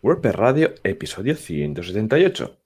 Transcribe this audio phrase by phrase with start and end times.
[0.00, 2.58] WordPress Radio, episodio 178.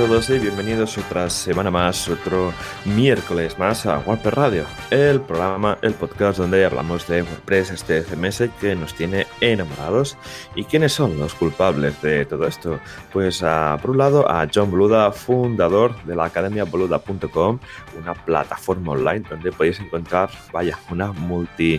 [0.00, 2.54] Todos y bienvenidos otra semana más, otro
[2.86, 8.44] miércoles más a WordPress Radio, el programa, el podcast donde hablamos de WordPress, este CMS
[8.58, 10.16] que nos tiene enamorados.
[10.54, 12.80] ¿Y quiénes son los culpables de todo esto?
[13.12, 17.58] Pues a, por un lado a John Boluda, fundador de la academia boluda.com,
[18.00, 21.78] una plataforma online donde podéis encontrar, vaya, una multi,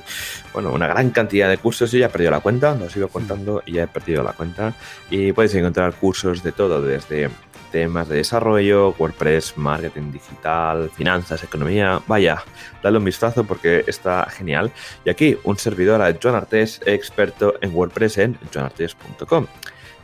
[0.53, 1.91] bueno, una gran cantidad de cursos.
[1.91, 4.75] Yo ya he perdido la cuenta, lo sigo contando y ya he perdido la cuenta.
[5.09, 7.31] Y podéis encontrar cursos de todo, desde
[7.71, 11.99] temas de desarrollo, WordPress, marketing digital, finanzas, economía.
[12.07, 12.43] Vaya,
[12.83, 14.71] dale un vistazo porque está genial.
[15.05, 19.47] Y aquí un servidor a John Artes, experto en WordPress en johnartes.com.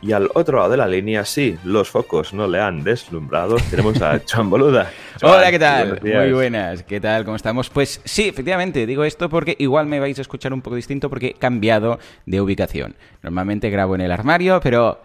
[0.00, 3.56] Y al otro lado de la línea, sí, los focos no le han deslumbrado.
[3.68, 4.90] Tenemos a John Boluda.
[5.22, 6.00] Hola, ¿qué tal?
[6.00, 7.24] Muy buenas, ¿qué tal?
[7.24, 7.68] ¿Cómo estamos?
[7.68, 11.28] Pues sí, efectivamente, digo esto porque igual me vais a escuchar un poco distinto porque
[11.28, 12.94] he cambiado de ubicación.
[13.22, 15.00] Normalmente grabo en el armario, pero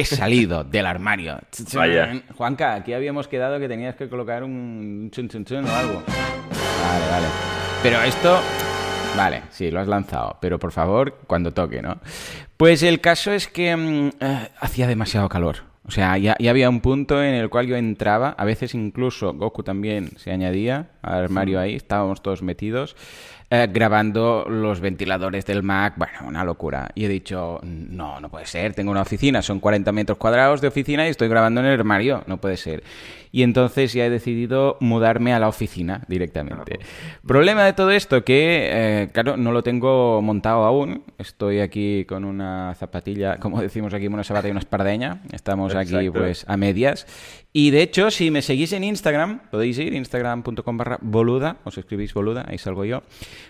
[0.00, 1.38] He salido del armario.
[1.74, 2.22] Vaya.
[2.36, 6.02] Juanca, aquí habíamos quedado que tenías que colocar un chun chun chun o algo.
[6.04, 7.26] Vale, vale.
[7.82, 8.40] Pero esto...
[9.16, 11.98] Vale, sí, lo has lanzado, pero por favor, cuando toque, ¿no?
[12.56, 15.58] Pues el caso es que mm, eh, hacía demasiado calor.
[15.86, 19.34] O sea, ya, ya, había un punto en el cual yo entraba, a veces incluso
[19.34, 22.96] Goku también se añadía al armario ahí, estábamos todos metidos.
[23.56, 26.90] Eh, grabando los ventiladores del Mac, bueno, una locura.
[26.96, 30.66] Y he dicho, no, no puede ser, tengo una oficina, son 40 metros cuadrados de
[30.66, 32.82] oficina y estoy grabando en el armario, no puede ser.
[33.30, 36.78] Y entonces ya he decidido mudarme a la oficina directamente.
[37.26, 41.02] Problema de todo esto que, eh, claro, no lo tengo montado aún.
[41.18, 45.20] Estoy aquí con una zapatilla, como decimos aquí, una sabata y una espardeña.
[45.32, 47.08] Estamos aquí pues a medias.
[47.52, 52.14] Y de hecho, si me seguís en Instagram, podéis ir, instagram.com barra boluda, os escribís
[52.14, 53.02] boluda, ahí salgo yo.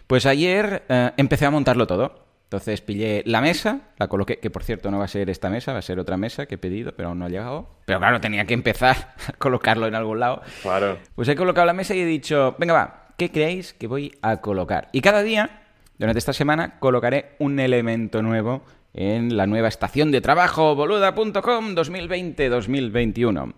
[0.06, 2.24] Pues ayer eh, empecé a montarlo todo.
[2.44, 5.72] Entonces pillé la mesa, la coloqué, que por cierto no va a ser esta mesa,
[5.72, 7.68] va a ser otra mesa que he pedido, pero aún no ha llegado.
[7.84, 10.42] Pero claro, tenía que empezar a colocarlo en algún lado.
[10.62, 10.98] Claro.
[11.16, 14.40] Pues he colocado la mesa y he dicho, venga va, ¿qué creéis que voy a
[14.40, 14.88] colocar?
[14.92, 15.62] Y cada día,
[15.98, 18.62] durante esta semana, colocaré un elemento nuevo
[18.94, 23.54] en la nueva estación de trabajo boluda.com 2020-2021.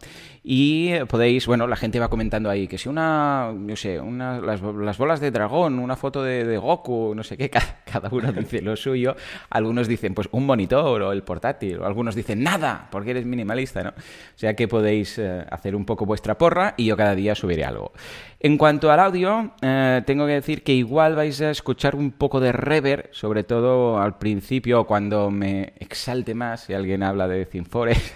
[0.48, 4.60] Y podéis, bueno, la gente va comentando ahí que si una, no sé, una, las,
[4.96, 7.50] bolas de dragón, una foto de, Goku, no sé qué,
[7.84, 9.16] cada, uno dice lo suyo.
[9.50, 13.82] Algunos dicen, pues un monitor o el portátil, o algunos dicen nada, porque eres minimalista,
[13.82, 13.88] ¿no?
[13.90, 17.64] O sea que podéis eh, hacer un poco vuestra porra y yo cada día subiré
[17.64, 17.90] algo.
[18.38, 22.38] En cuanto al audio, eh, tengo que decir que igual vais a escuchar un poco
[22.38, 28.14] de reverb, sobre todo al principio cuando me exalte más si alguien habla de Cinfores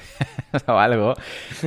[0.68, 1.14] o algo,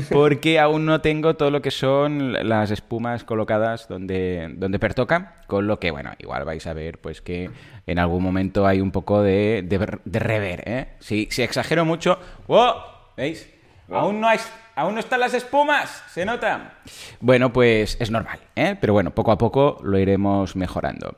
[0.10, 5.68] porque aún no tengo todo lo que son las espumas colocadas donde, donde pertoca, con
[5.68, 7.50] lo que, bueno, igual vais a ver pues que
[7.86, 10.88] en algún momento hay un poco de, de, rever, ¿eh?
[11.00, 12.20] Si, si exagero mucho...
[12.48, 12.74] ¡Oh!
[13.16, 13.50] ¿Veis?
[13.90, 14.40] Aún no, hay,
[14.76, 16.80] aún no están las espumas, se nota.
[17.20, 18.76] Bueno, pues es normal, ¿eh?
[18.80, 21.18] Pero bueno, poco a poco lo iremos mejorando.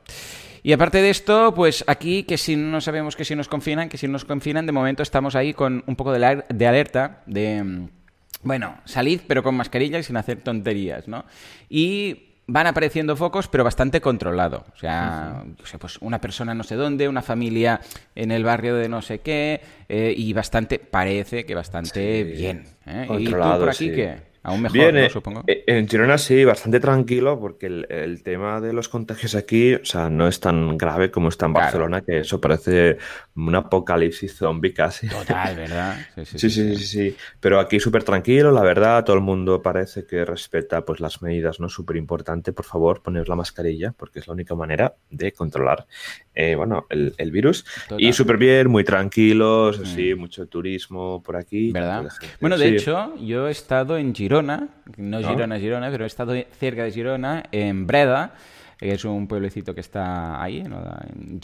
[0.62, 3.98] Y aparte de esto, pues aquí que si no sabemos que si nos confinan, que
[3.98, 7.88] si nos confinan, de momento estamos ahí con un poco de, de alerta de,
[8.46, 11.24] bueno, salid pero con mascarilla y sin hacer tonterías, ¿no?
[11.68, 14.64] Y van apareciendo focos, pero bastante controlado.
[14.72, 15.44] O sea,
[15.80, 17.80] pues una persona no sé dónde, una familia
[18.14, 22.66] en el barrio de no sé qué, eh, y bastante, parece que bastante bien.
[22.86, 23.08] ¿eh?
[23.18, 24.35] ¿Y tú por aquí qué?
[24.46, 25.10] Aún mejor, ¿no?
[25.10, 25.42] supongo.
[25.48, 30.08] Eh, en Girona sí, bastante tranquilo, porque el, tema de los contagios aquí, o sea,
[30.08, 32.96] no es tan grave como está en Barcelona, que eso parece
[33.34, 35.08] un apocalipsis zombie casi.
[35.08, 35.96] Total, ¿verdad?
[36.24, 36.76] Sí, sí, sí.
[36.76, 41.22] sí, Pero aquí súper tranquilo, la verdad, todo el mundo parece que respeta pues las
[41.22, 41.68] medidas, ¿no?
[41.68, 45.86] Súper importante, por favor, poner la mascarilla, porque es la única manera de controlar,
[46.34, 47.64] eh, bueno, el, virus.
[47.98, 50.18] Y súper bien, muy tranquilos, así, mm.
[50.18, 51.72] mucho turismo por aquí.
[51.72, 52.08] ¿Verdad?
[52.40, 56.84] Bueno, de hecho, yo he estado en Girona no Girona, Girona, pero he estado cerca
[56.84, 58.32] de Girona, en Breda,
[58.78, 60.82] que es un pueblecito que está ahí, ¿no?
[61.20, 61.40] en,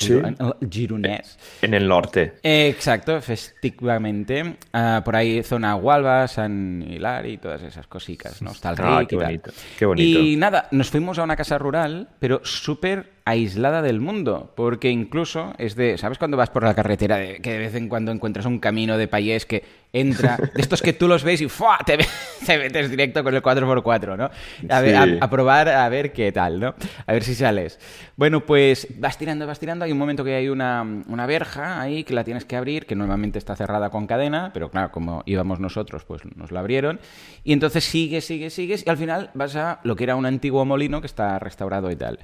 [0.71, 1.39] Gironés.
[1.63, 2.35] En el norte.
[2.43, 4.57] exacto, efectivamente.
[4.73, 8.51] Ah, por ahí zona Hualva, San Hilari y todas esas cositas, ¿no?
[8.51, 10.19] Está el ah, qué bonito, qué bonito.
[10.21, 15.55] Y nada, nos fuimos a una casa rural, pero súper aislada del mundo, porque incluso
[15.59, 18.47] es de, ¿sabes cuando vas por la carretera de, que de vez en cuando encuentras
[18.47, 21.79] un camino de payés que entra, de estos que tú los ves y ¡fua!
[21.85, 21.99] Te,
[22.59, 24.31] metes directo con el 4x4, ¿no?
[24.69, 26.75] A, ver, a, probar a ver qué tal, ¿no?
[27.07, 27.79] A ver si sales.
[28.17, 32.05] Bueno, pues vas tirando, vas tirando, hay un momento que hay una, una verja ahí
[32.05, 35.61] que la tienes que abrir, que normalmente está cerrada con cadena, pero claro, como íbamos
[35.61, 37.01] nosotros, pues nos la abrieron,
[37.45, 40.65] y entonces sigues, sigues, sigues, y al final vas a lo que era un antiguo
[40.65, 42.19] molino que está restaurado y tal.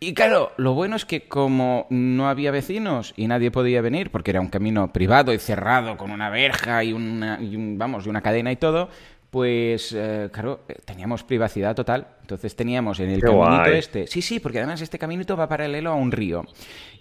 [0.00, 4.30] Y claro, lo bueno es que como no había vecinos y nadie podía venir, porque
[4.30, 8.52] era un camino privado y cerrado con una verja y una, vamos, y una cadena
[8.52, 8.88] y todo,
[9.30, 12.06] pues eh, claro, eh, teníamos privacidad total.
[12.22, 14.06] Entonces teníamos en el caminito este.
[14.06, 16.44] Sí, sí, porque además este caminito va paralelo a un río.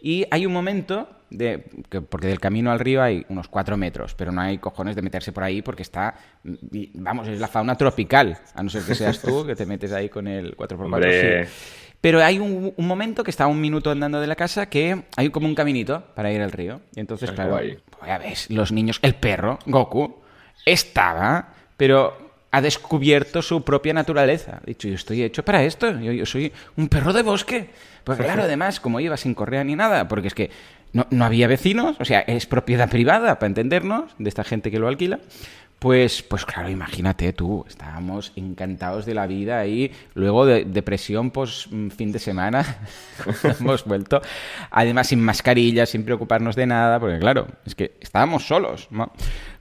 [0.01, 4.15] Y hay un momento, de, que, porque del camino al río hay unos cuatro metros,
[4.15, 6.15] pero no hay cojones de meterse por ahí porque está,
[6.95, 10.09] vamos, es la fauna tropical, a no ser que seas tú que te metes ahí
[10.09, 11.47] con el 4x4.
[12.01, 15.47] Pero hay un, momento que está un minuto andando de la casa que hay como
[15.47, 16.81] un caminito para ir al río.
[16.95, 17.59] Y entonces, claro,
[18.05, 20.21] ya ves, los niños, el perro, Goku,
[20.65, 24.59] estaba, pero ha descubierto su propia naturaleza.
[24.61, 27.69] Ha dicho, yo estoy hecho para esto, yo, soy un perro de bosque.
[28.03, 30.51] Pues claro, además, como iba sin correa ni nada, porque es que
[30.93, 34.79] no, no había vecinos, o sea, es propiedad privada, para entendernos, de esta gente que
[34.79, 35.19] lo alquila.
[35.79, 41.69] Pues, pues claro, imagínate tú, estábamos encantados de la vida y luego de depresión, pues
[41.95, 42.79] fin de semana
[43.59, 44.19] hemos vuelto,
[44.71, 49.11] además sin mascarilla, sin preocuparnos de nada, porque claro, es que estábamos solos, ¿no?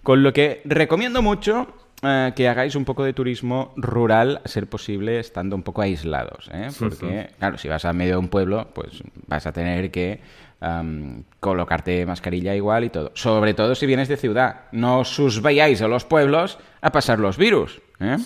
[0.03, 4.67] Con lo que recomiendo mucho eh, que hagáis un poco de turismo rural, a ser
[4.67, 6.69] posible, estando un poco aislados, ¿eh?
[6.79, 10.21] Porque, claro, si vas a medio de un pueblo, pues vas a tener que
[11.39, 13.13] colocarte mascarilla igual y todo.
[13.15, 14.63] Sobre todo si vienes de ciudad.
[14.73, 17.81] No os vayáis a los pueblos a pasar los virus.
[18.01, 18.17] ¿eh?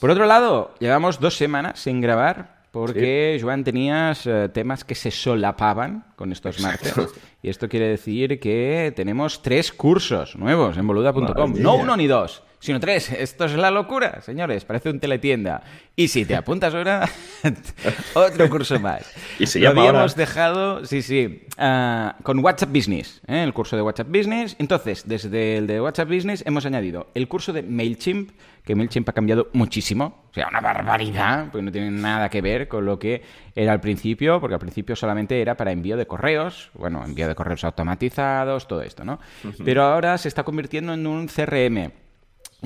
[0.00, 6.04] Por otro lado, llevamos dos semanas sin grabar porque, Joan, tenías temas que se solapaban
[6.14, 6.94] con estos martes.
[7.42, 11.54] Y esto quiere decir que tenemos tres cursos nuevos en boluda.com.
[11.56, 13.10] No uno ni dos, sino tres.
[13.12, 14.64] Esto es la locura, señores.
[14.64, 15.62] Parece un teletienda.
[15.94, 17.08] Y si te apuntas ahora,
[18.14, 19.12] otro curso más.
[19.38, 23.42] Y se llama Lo habíamos dejado, sí, sí, ah, con WhatsApp Business, ¿eh?
[23.42, 24.56] el curso de WhatsApp Business.
[24.58, 28.30] Entonces, desde el de WhatsApp Business hemos añadido el curso de MailChimp,
[28.64, 30.24] que MailChimp ha cambiado muchísimo.
[30.30, 33.22] O sea, una barbaridad, porque no tiene nada que ver con lo que
[33.54, 37.34] era al principio, porque al principio solamente era para envío de correos, bueno, envío de
[37.34, 39.18] correos automatizados, todo esto, ¿no?
[39.64, 42.05] Pero ahora se está convirtiendo en un CRM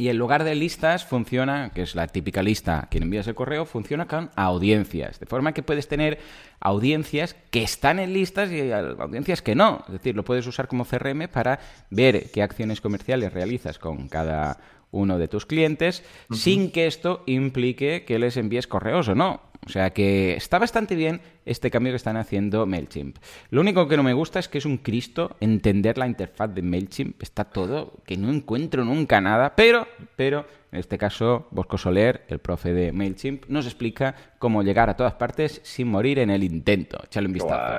[0.00, 3.66] y en lugar de listas funciona, que es la típica lista que envías el correo,
[3.66, 5.20] funciona con audiencias.
[5.20, 6.18] De forma que puedes tener
[6.58, 9.84] audiencias que están en listas y audiencias que no.
[9.88, 11.60] Es decir, lo puedes usar como CRM para
[11.90, 14.56] ver qué acciones comerciales realizas con cada
[14.90, 19.42] uno de tus clientes sin que esto implique que les envíes correos o no.
[19.66, 21.20] O sea que está bastante bien
[21.50, 23.18] este cambio que están haciendo MailChimp.
[23.50, 26.62] Lo único que no me gusta es que es un Cristo entender la interfaz de
[26.62, 27.20] MailChimp.
[27.20, 32.38] Está todo que no encuentro nunca nada, pero, pero en este caso, Bosco Soler, el
[32.38, 37.00] profe de MailChimp, nos explica cómo llegar a todas partes sin morir en el intento.
[37.04, 37.78] Échale un vistazo.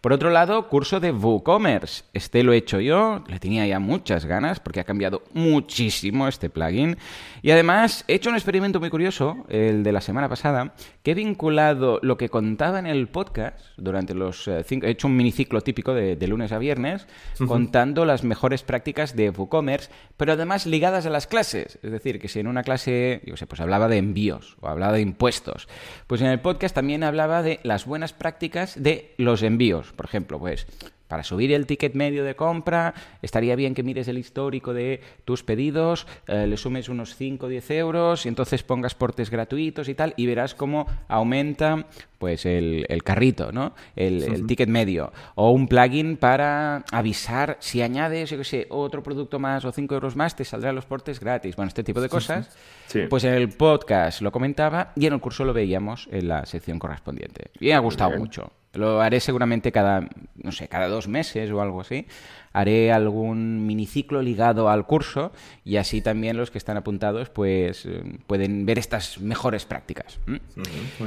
[0.00, 2.04] Por otro lado, curso de WooCommerce.
[2.14, 6.48] Este lo he hecho yo, le tenía ya muchas ganas porque ha cambiado muchísimo este
[6.48, 6.96] plugin.
[7.42, 11.14] Y además, he hecho un experimento muy curioso, el de la semana pasada, que he
[11.14, 14.86] vinculado lo que contaba en el podcast durante los eh, cinco...
[14.86, 17.06] He hecho un miniciclo típico de, lunes a viernes,
[17.46, 21.78] contando las mejores prácticas de WooCommerce, pero además ligadas a las clases.
[21.82, 24.92] Es decir, que si en una clase, yo sé, pues hablaba de envíos o hablaba
[24.92, 25.68] de impuestos,
[26.06, 29.92] pues en el podcast también hablaba de las buenas prácticas de los envíos.
[29.92, 30.66] Por ejemplo, pues
[31.10, 35.42] para subir el ticket medio de compra, estaría bien que mires el histórico de tus
[35.42, 39.94] pedidos, eh, le sumes unos 5 o 10 euros y entonces pongas portes gratuitos y
[39.94, 41.86] tal, y verás cómo aumenta
[42.18, 43.74] pues el, carrito, ¿no?
[43.96, 45.12] El, ticket medio.
[45.34, 49.92] O un plugin para avisar si añades, yo qué sé, otro producto más o 5
[49.92, 51.56] euros más, te saldrán los portes gratis.
[51.56, 52.56] Bueno, este tipo de cosas.
[53.08, 56.78] Pues en el podcast lo comentaba y en el curso lo veíamos en la sección
[56.78, 57.50] correspondiente.
[57.58, 58.52] Y me ha gustado mucho.
[58.72, 62.06] Lo haré seguramente cada, no sé, cada dos meses o algo así.
[62.52, 65.32] Haré algún miniciclo ligado al curso
[65.64, 70.18] y así también los que están apuntados pues eh, pueden ver estas mejores prácticas.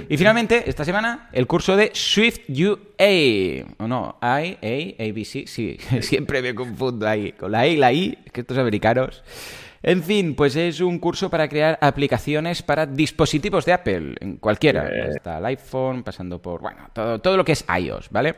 [0.09, 3.65] Y finalmente, esta semana, el curso de Swift UA.
[3.77, 5.47] O no, I, A, ABC.
[5.47, 9.23] Sí, siempre me confundo ahí con la I y la I, que estos americanos.
[9.83, 14.87] En fin, pues es un curso para crear aplicaciones para dispositivos de Apple, en cualquiera.
[15.09, 18.35] Está el iPhone, pasando por, bueno, todo, todo lo que es iOS, ¿vale?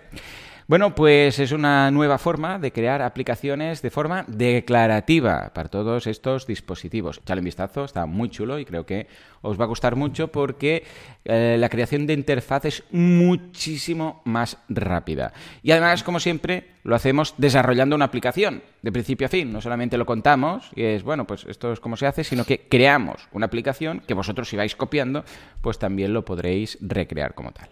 [0.67, 6.47] Bueno, pues es una nueva forma de crear aplicaciones de forma declarativa para todos estos
[6.47, 7.19] dispositivos.
[7.19, 9.05] Echale un vistazo, está muy chulo y creo que
[9.45, 10.83] os va a gustar mucho porque
[11.23, 15.33] eh, la creación de interfaz es muchísimo más rápida.
[15.63, 19.51] Y además, como siempre, lo hacemos desarrollando una aplicación de principio a fin.
[19.51, 22.67] No solamente lo contamos y es, bueno, pues esto es como se hace, sino que
[22.69, 25.25] creamos una aplicación que vosotros si vais copiando,
[25.61, 27.69] pues también lo podréis recrear como tal.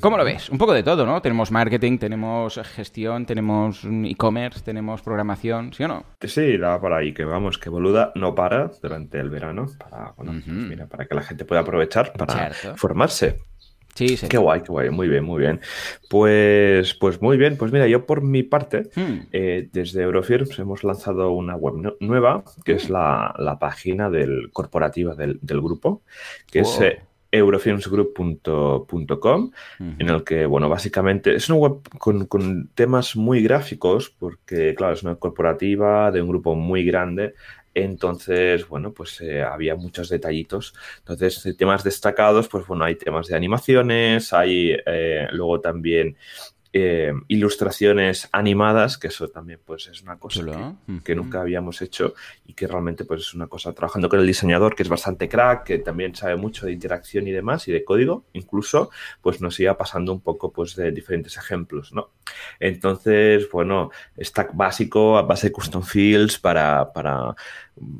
[0.00, 0.48] ¿Cómo lo ves?
[0.48, 1.20] Un poco de todo, ¿no?
[1.20, 6.04] Tenemos marketing, tenemos gestión, tenemos e-commerce, tenemos programación, ¿sí o no?
[6.22, 10.14] Sí, da por ahí que vamos, que Boluda no para durante el verano para,
[10.66, 13.38] mira, para que la gente pueda aprovechar para formarse.
[13.96, 14.28] Sí, sí.
[14.28, 14.90] Qué guay, qué guay.
[14.90, 15.58] Muy bien, muy bien.
[16.10, 17.56] Pues, pues muy bien.
[17.56, 19.28] Pues mira, yo por mi parte, hmm.
[19.32, 22.92] eh, desde Eurofirms hemos lanzado una web nueva, que es hmm.
[22.92, 26.02] la, página del corporativa del, grupo,
[26.50, 27.00] que es eh,
[27.32, 34.74] eurofilmsgroup.com, en el que, bueno, básicamente es una web con, con, temas muy gráficos, porque,
[34.74, 37.32] claro, es una corporativa de un grupo muy grande,
[37.76, 40.72] entonces, bueno, pues eh, había muchos detallitos.
[41.00, 46.16] Entonces, temas destacados, pues bueno, hay temas de animaciones, hay eh, luego también
[46.78, 52.12] eh, ilustraciones animadas, que eso también pues es una cosa que, nunca habíamos hecho
[52.44, 55.64] y que realmente pues es una cosa trabajando con el diseñador que es bastante crack,
[55.64, 58.90] que también sabe mucho de interacción y demás y de código, incluso
[59.22, 62.10] pues nos iba pasando un poco pues de diferentes ejemplos, ¿no?
[62.60, 63.90] Entonces, bueno,
[64.20, 67.34] stack básico a base de custom fields para, para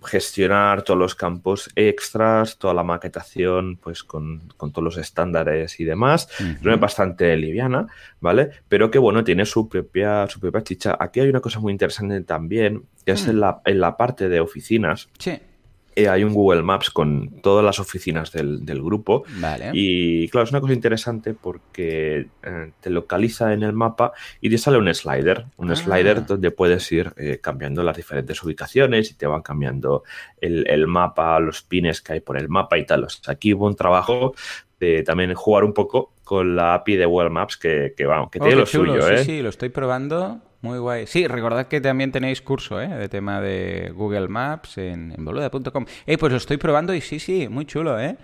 [0.05, 6.29] gestionar todos los campos extras, toda la maquetación, pues con, todos los estándares y demás.
[6.41, 7.87] Es bastante liviana,
[8.21, 8.51] ¿vale?
[8.69, 10.97] Pero que bueno, tiene su propia, su propia chicha.
[10.99, 13.31] Aquí hay una cosa muy interesante también, que es mm.
[13.31, 15.09] en, la, en la parte de oficinas.
[15.19, 15.39] Sí.
[15.99, 19.25] Eh, hay un Google Maps con todas las oficinas del, grupo.
[19.41, 19.71] Vale.
[19.73, 24.13] Y claro, es una cosa interesante porque eh, te localiza en el mapa
[24.43, 25.47] y te sale un slider.
[25.57, 25.77] Un ah.
[25.77, 30.05] slider donde puedes ir eh, cambiando las diferentes ubicaciones y te van cambiando
[30.39, 33.05] el, mapa, los pines que hay por el mapa y tal.
[33.05, 34.35] O sea, aquí hubo un trabajo
[34.79, 38.39] de también jugar un poco con la API de Google Maps que, que, vamos, que
[38.39, 39.01] oh, tiene lo suyo.
[39.17, 40.43] Sí, sí, lo estoy probando.
[40.63, 41.07] Muy guay.
[41.07, 42.89] Sí, recordad que también tenéis curso ¿eh?
[42.89, 45.87] de tema de Google Maps en, en boluda.com.
[46.07, 48.17] Eh, pues lo estoy probando y sí, sí, muy chulo, ¿eh?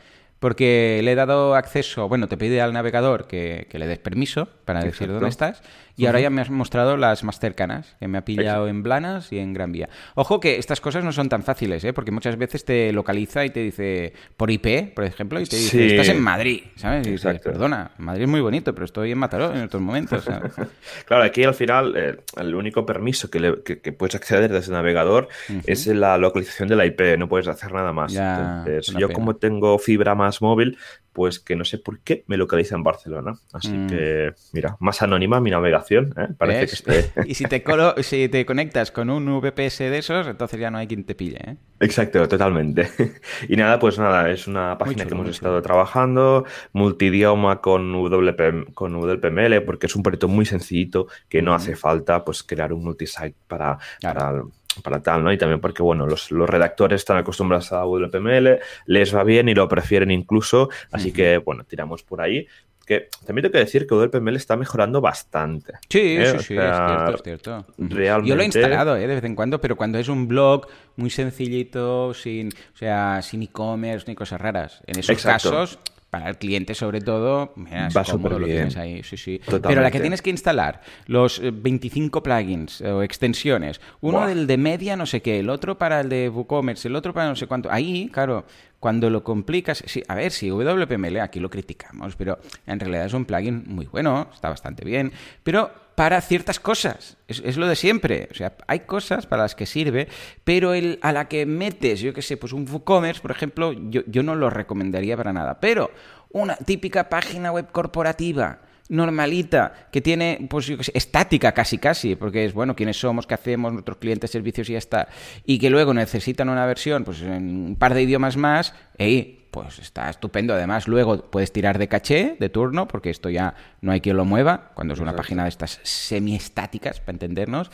[0.43, 4.83] porque le he dado acceso, bueno, te pide al navegador que, le des permiso para
[4.83, 5.63] decir dónde estás,
[5.97, 9.33] y ahora ya me has mostrado las más cercanas, que me ha pillado en Blanas
[9.33, 9.89] y en Gran Vía.
[10.15, 11.93] Ojo que estas cosas no son tan fáciles, ¿eh?
[11.93, 15.87] porque muchas veces te localiza y te dice por IP, por ejemplo, y te dice,
[15.87, 17.07] estás en Madrid, ¿sabes?
[17.07, 20.25] Y dices, perdona, Madrid es muy bonito, pero estoy en Mataró en estos momentos.
[21.07, 25.29] claro, aquí al final eh, el único permiso que, puedes acceder desde el navegador
[25.67, 28.15] es la localización de la IP, no puedes hacer nada más.
[28.15, 30.79] Entonces, yo como tengo fibra más móvil,
[31.13, 33.39] pues que no sé por qué me localiza en Barcelona.
[33.53, 33.87] Así mm.
[33.89, 36.29] que, mira, más anónima mi navegación, ¿eh?
[36.37, 37.13] Parece que esté...
[37.27, 40.79] y si te, colo si te conectas con un VPS de esos, entonces ya no
[40.79, 41.57] hay quien te pille, ¿eh?
[41.81, 42.89] Exacto, totalmente.
[43.49, 48.95] y nada, pues nada, es una página que hemos estado trabajando, multidioma con, WP, con
[48.95, 53.35] WPML, porque es un proyecto muy sencillito que no hace falta pues crear un multisite
[53.49, 54.43] para, para
[54.83, 55.33] para tal, ¿no?
[55.33, 59.69] Y también porque, bueno, los, redactores están acostumbrados a WPML, les va bien y lo
[59.69, 62.47] prefieren incluso, así que, bueno, tiramos por ahí.
[62.85, 65.75] Que también tengo que decir que WPML está mejorando bastante.
[65.89, 66.27] Sí, ¿eh?
[66.27, 67.67] sí, sí, es cierto, es cierto.
[67.79, 68.29] Realmente...
[68.29, 69.07] Yo lo he instalado ¿eh?
[69.07, 73.43] de vez en cuando, pero cuando es un blog muy sencillito, sin, o sea, sin
[73.45, 74.83] e-commerce ni cosas raras.
[74.87, 75.79] En esos casos
[76.13, 78.69] para el cliente sobre todo, va súper bien.
[78.77, 79.41] ahí, sí, sí.
[79.47, 84.59] Pero la que tienes que instalar, los 25 eh, plugins o extensiones, uno del de
[84.59, 87.47] media no sé qué, el otro para el de WooCommerce, el otro para no sé
[87.47, 87.73] cuánto.
[87.73, 88.45] Ahí, claro,
[88.79, 93.15] cuando lo complicas, sí, a ver, si WPML aquí lo criticamos, pero en realidad es
[93.15, 97.17] un plugin muy bueno, está bastante bien, pero para ciertas cosas.
[97.29, 98.29] Es, lo de siempre.
[98.31, 100.09] O sea, hay cosas para las que sirve,
[100.45, 104.03] pero el, a la que metes, yo qué sé, pues un WooCommerce, por ejemplo, yo,
[104.07, 105.61] yo no lo recomendaría para nada.
[105.61, 105.91] Pero
[106.31, 112.15] una típica página web corporativa normalita, que tiene, pues yo qué sé, estática casi casi,
[112.15, 115.09] porque es, bueno, quiénes somos, qué hacemos, nuestros clientes, servicios y ya está,
[115.47, 119.79] y que luego necesitan una versión, pues en un par de idiomas más, y pues
[119.79, 120.55] está estupendo.
[120.55, 124.25] Además, luego puedes tirar de caché, de turno, porque esto ya no hay quien lo
[124.25, 127.71] mueva, cuando es una página de estas semiestáticas, para entendernos,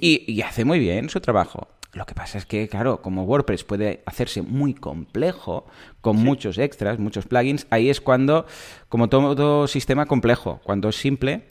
[0.00, 1.68] y, hace muy bien su trabajo.
[1.92, 5.66] Lo que pasa es que, claro, como WordPress puede hacerse muy complejo,
[6.00, 8.46] con muchos extras, muchos plugins, ahí es cuando,
[8.88, 11.44] como todo sistema complejo, cuando es simple,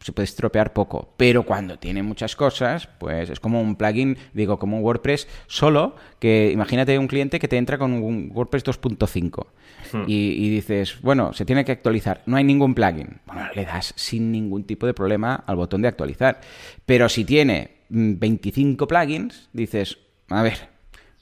[0.00, 1.14] se puede estropear poco.
[1.16, 5.96] Pero cuando tiene muchas cosas, pues es como un plugin, digo, como un WordPress solo,
[6.18, 9.46] que imagínate un cliente que te entra con un WordPress 2.5
[9.92, 10.04] hmm.
[10.06, 13.20] y, y, dices, bueno, se tiene que actualizar, no hay ningún plugin.
[13.26, 16.40] Bueno, le das sin ningún tipo de problema al botón de actualizar.
[16.84, 19.98] Pero si tiene 25 mm, plugins, dices,
[20.28, 20.75] a ver,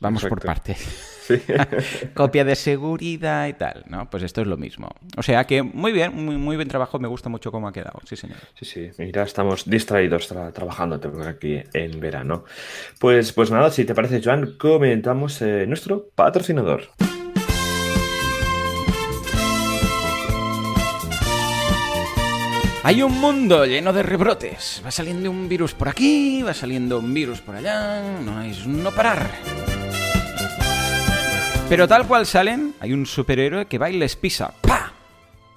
[0.05, 1.27] vamos por partes.
[2.15, 4.09] Copia de seguridad y tal, ¿no?
[4.11, 4.91] Pues esto es lo mismo.
[5.17, 8.01] O sea que muy bien, muy, muy bien trabajo, me gusta mucho cómo ha quedado,
[8.05, 8.39] sí señor.
[8.55, 12.45] Sí, sí, mira, estamos distraídos trabajando aquí en verano.
[13.01, 16.83] Pues, pues nada, si te parece, Joan, comentamos eh, nuestro patrocinador.
[22.83, 24.83] Hay un mundo lleno de rebrotes.
[24.85, 28.21] Va saliendo un virus por aquí, va saliendo un virus por allá.
[28.21, 29.31] No es no parar.
[31.69, 34.53] Pero tal cual salen, hay un superhéroe que va y les pisa.
[34.61, 34.93] ¡Pa!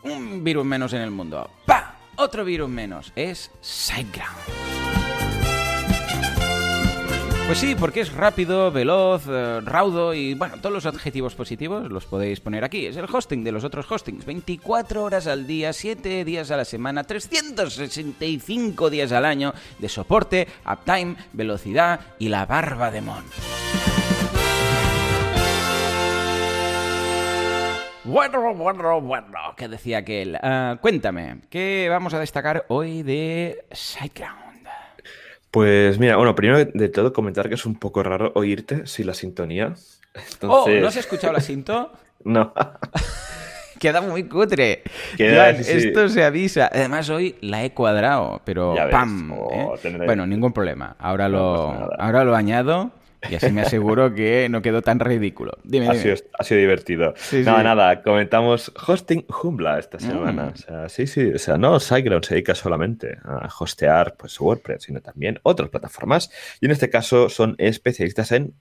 [0.03, 1.49] Un virus menos en el mundo.
[1.65, 1.95] ¡Pa!
[2.15, 3.11] Otro virus menos.
[3.15, 4.67] Es SiteGround.
[7.47, 12.05] Pues sí, porque es rápido, veloz, eh, raudo y bueno, todos los adjetivos positivos los
[12.05, 12.85] podéis poner aquí.
[12.85, 14.25] Es el hosting de los otros hostings.
[14.25, 20.47] 24 horas al día, 7 días a la semana, 365 días al año de soporte,
[20.69, 23.23] uptime, velocidad y la barba de Mon.
[28.07, 30.39] Bueno, bueno, bueno, ¿qué decía aquel?
[30.41, 34.65] Uh, cuéntame, ¿qué vamos a destacar hoy de SiteGround?
[35.51, 39.13] Pues mira, bueno, primero de todo comentar que es un poco raro oírte sin la
[39.13, 39.73] sintonía.
[40.41, 41.91] Oh, ¿no has escuchado la cinto?
[42.23, 42.53] no.
[43.79, 44.83] Queda muy cutre.
[45.17, 46.69] Esto se avisa.
[46.71, 49.33] Además, hoy la he cuadrado, pero ¡pam!
[49.33, 49.97] Oh, ¿eh?
[50.05, 50.95] Bueno, ningún problema.
[50.97, 52.91] Ahora lo, ahora lo añado
[53.29, 55.57] y así me aseguro que no quedó tan ridículo.
[55.63, 57.13] Dime, ha, Sido, ha sido divertido.
[57.43, 60.45] nada, nada, comentamos hosting Humbla esta semana.
[60.45, 60.53] Mm.
[60.53, 64.83] O sea, sí, sí, o sea, no SiteGround se dedica solamente a hostear pues, WordPress,
[64.83, 66.31] sino también otras plataformas.
[66.61, 68.53] Y en este caso son especialistas en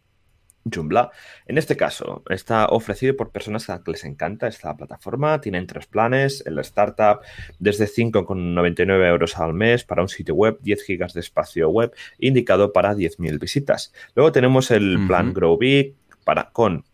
[0.73, 1.11] Joomla.
[1.47, 5.41] En este caso, está ofrecido por personas a que les encanta esta plataforma.
[5.41, 6.43] Tienen tres planes.
[6.47, 7.21] El startup
[7.59, 12.73] desde 5,99 euros al mes para un sitio web, 10 gigas de espacio web, indicado
[12.73, 13.93] para 10.000 visitas.
[14.15, 15.95] Luego tenemos el plan Grow Big
[16.25, 16.85] para, con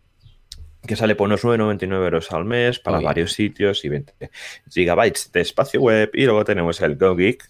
[0.86, 4.30] que sale por unos 9,99 euros al mes para varios sitios y 20
[4.70, 6.10] gigabytes de espacio web.
[6.12, 7.48] Y luego tenemos el GoGeek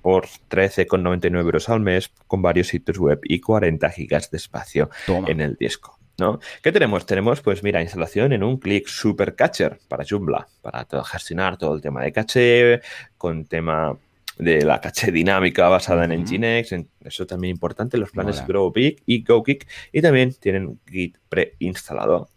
[0.00, 4.90] por 13,99 euros al mes con varios sitios web y 40 gigas de espacio
[5.26, 5.98] en el disco.
[6.18, 6.40] ¿no?
[6.62, 7.06] ¿Qué tenemos?
[7.06, 11.80] Tenemos, pues mira, instalación en un clic super catcher para Joomla, para gestionar todo el
[11.80, 12.80] tema de caché,
[13.16, 13.96] con tema
[14.38, 16.74] de la caché dinámica basada en Nginx,
[17.04, 22.30] eso también importante, los planes Grow Big y GoGeek, y también tienen Git preinstalado.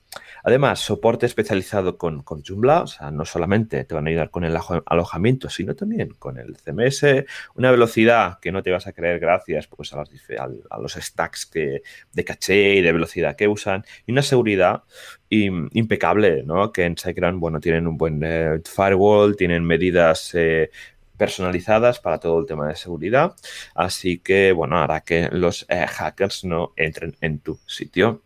[0.47, 4.43] Además, soporte especializado con, con Joomla, o sea, no solamente te van a ayudar con
[4.43, 4.55] el
[4.86, 9.65] alojamiento, sino también con el CMS, una velocidad que no te vas a creer gracias
[9.65, 11.81] pues, a, los stacks que,
[12.13, 14.84] de caché y de velocidad que usan, y una seguridad
[15.29, 16.71] impecable, ¿no?
[16.71, 20.69] Que en SiteGround, bueno, tienen un buen eh, firewall, tienen medidas eh,
[21.17, 23.36] personalizadas para todo el tema de seguridad.
[23.73, 28.21] Así que, bueno, hará que los eh, hackers no entren en tu sitio.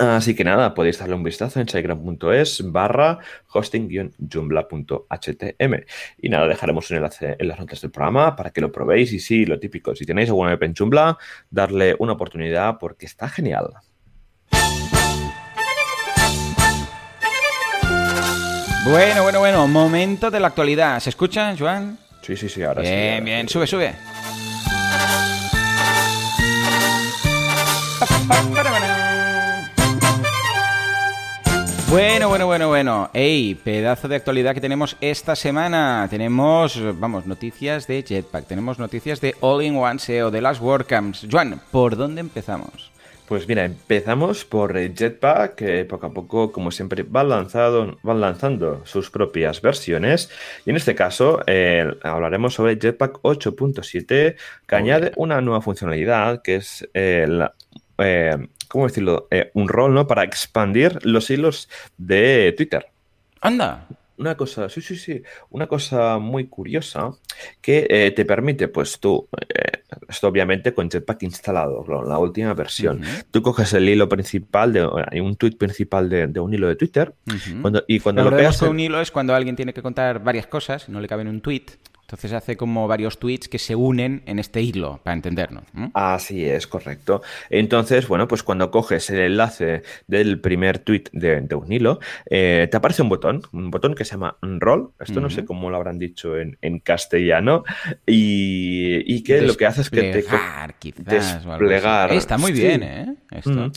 [0.00, 3.18] Así que nada, podéis darle un vistazo en siteground.es barra
[3.52, 5.84] hosting-joomla.htm.
[6.22, 9.12] Y nada, dejaremos un enlace en las notas del programa para que lo probéis.
[9.12, 11.18] Y sí, lo típico, si tenéis alguna web en Joomla,
[11.50, 13.74] darle una oportunidad porque está genial.
[18.86, 20.98] Bueno, bueno, bueno, momento de la actualidad.
[21.00, 21.98] ¿Se escucha, Joan?
[22.22, 22.90] Sí, sí, sí, ahora sí.
[22.90, 23.94] Bien, bien, sube, sube.
[31.90, 33.10] Bueno, bueno, bueno, bueno.
[33.12, 36.06] Ey, pedazo de actualidad que tenemos esta semana.
[36.08, 41.26] Tenemos, vamos, noticias de Jetpack, tenemos noticias de All-in-One SEO, de las WordCamps.
[41.28, 42.92] Juan, ¿por dónde empezamos?
[43.26, 48.82] Pues mira, empezamos por Jetpack, que poco a poco, como siempre, van, lanzado, van lanzando
[48.84, 50.30] sus propias versiones.
[50.64, 56.54] Y en este caso eh, hablaremos sobre Jetpack 8.7, que añade una nueva funcionalidad, que
[56.54, 57.48] es el...
[57.98, 58.36] Eh,
[58.70, 59.26] ¿cómo decirlo?
[59.30, 60.06] Eh, un rol, ¿no?
[60.06, 62.86] Para expandir los hilos de Twitter.
[63.40, 63.86] Anda.
[64.16, 67.10] Una cosa, sí, sí, sí, una cosa muy curiosa
[67.62, 69.80] que eh, te permite, pues tú, eh,
[70.10, 74.84] esto obviamente con Jetpack instalado, la última versión, tú coges el hilo principal, de,
[75.22, 77.14] un tweet principal de, un hilo de Twitter,
[77.86, 78.60] y cuando lo, pegas...
[78.60, 81.40] un hilo es cuando alguien tiene que contar varias cosas, no le cabe en un
[81.40, 81.64] tweet,
[82.10, 85.62] Entonces hace como varios tweets que se unen en este hilo, para entendernos.
[85.94, 87.22] Así es, correcto.
[87.50, 92.76] Entonces, bueno, pues cuando coges el enlace del primer tweet de, un hilo, eh, te
[92.76, 94.90] aparece un botón, un botón que se llama roll.
[94.98, 97.62] Esto no sé cómo lo habrán dicho en, castellano.
[98.04, 100.24] Y, que lo que hace es que te...
[100.80, 102.12] Quizás, desplegar.
[102.12, 103.14] Está muy bien, ¿eh?
[103.30, 103.70] Esto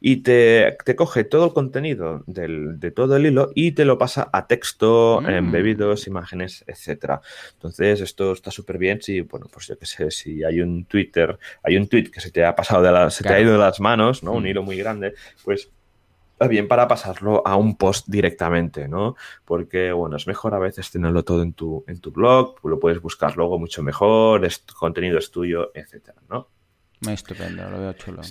[0.00, 4.46] y te, coge todo el contenido de todo el hilo y te lo pasa a
[4.46, 5.28] texto, mm.
[5.28, 7.20] embebidos, imágenes, etcétera.
[7.54, 11.38] Entonces, esto está súper bien si, bueno, pues yo qué sé, si hay un Twitter,
[11.62, 13.58] hay un tweet que se te ha pasado de las, se te ha ido de
[13.58, 14.32] las manos, ¿no?
[14.32, 14.46] Un mm.
[14.46, 15.70] hilo muy grande, pues
[16.46, 19.16] bien para pasarlo a un post directamente, ¿no?
[19.44, 23.00] Porque, bueno, es mejor a veces tenerlo todo en tu, en tu blog, lo puedes
[23.00, 26.48] buscar luego mucho mejor, es, contenido es tuyo, etcétera, ¿no?
[27.10, 28.22] Estupendo, lo veo chulo.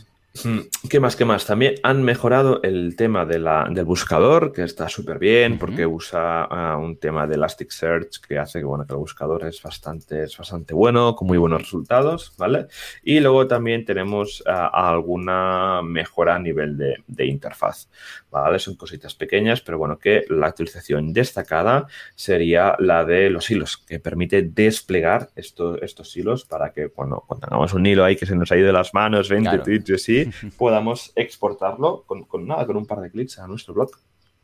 [0.44, 1.16] Mm, ¿Qué más?
[1.16, 1.46] ¿Qué más?
[1.46, 6.44] También han mejorado el tema de la, del buscador, que está súper bien, porque usa
[6.44, 10.38] ah, un tema de Elasticsearch que hace que, bueno, que el buscador es bastante, es
[10.38, 12.68] bastante bueno, con muy buenos resultados, ¿vale?
[13.04, 17.90] Y luego también tenemos ah, alguna mejora a nivel de, de, interfaz,
[18.30, 18.60] ¿vale?
[18.60, 24.00] Son cositas pequeñas, pero bueno, que la actualización destacada sería la de los hilos, que
[24.00, 28.36] permite desplegar estos, estos hilos para que cuando, cuando tengamos un hilo ahí que se
[28.36, 30.27] nos ha ido de las manos, 20 tweets y así,
[30.58, 33.92] podamos exportarlo con, nada, con un par de clics a nuestro blog.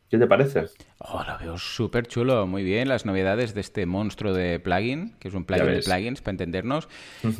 [0.09, 0.65] ¿Qué te parece?
[0.99, 2.87] Oh, lo veo súper chulo, muy bien.
[2.87, 6.87] Las novedades de este monstruo de plugin, que es un plugin de plugins, para entendernos.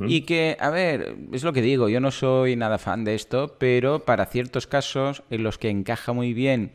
[0.08, 3.58] Y que, a ver, es lo que digo, yo no soy nada fan de esto,
[3.60, 6.72] pero para ciertos casos en los que encaja muy bien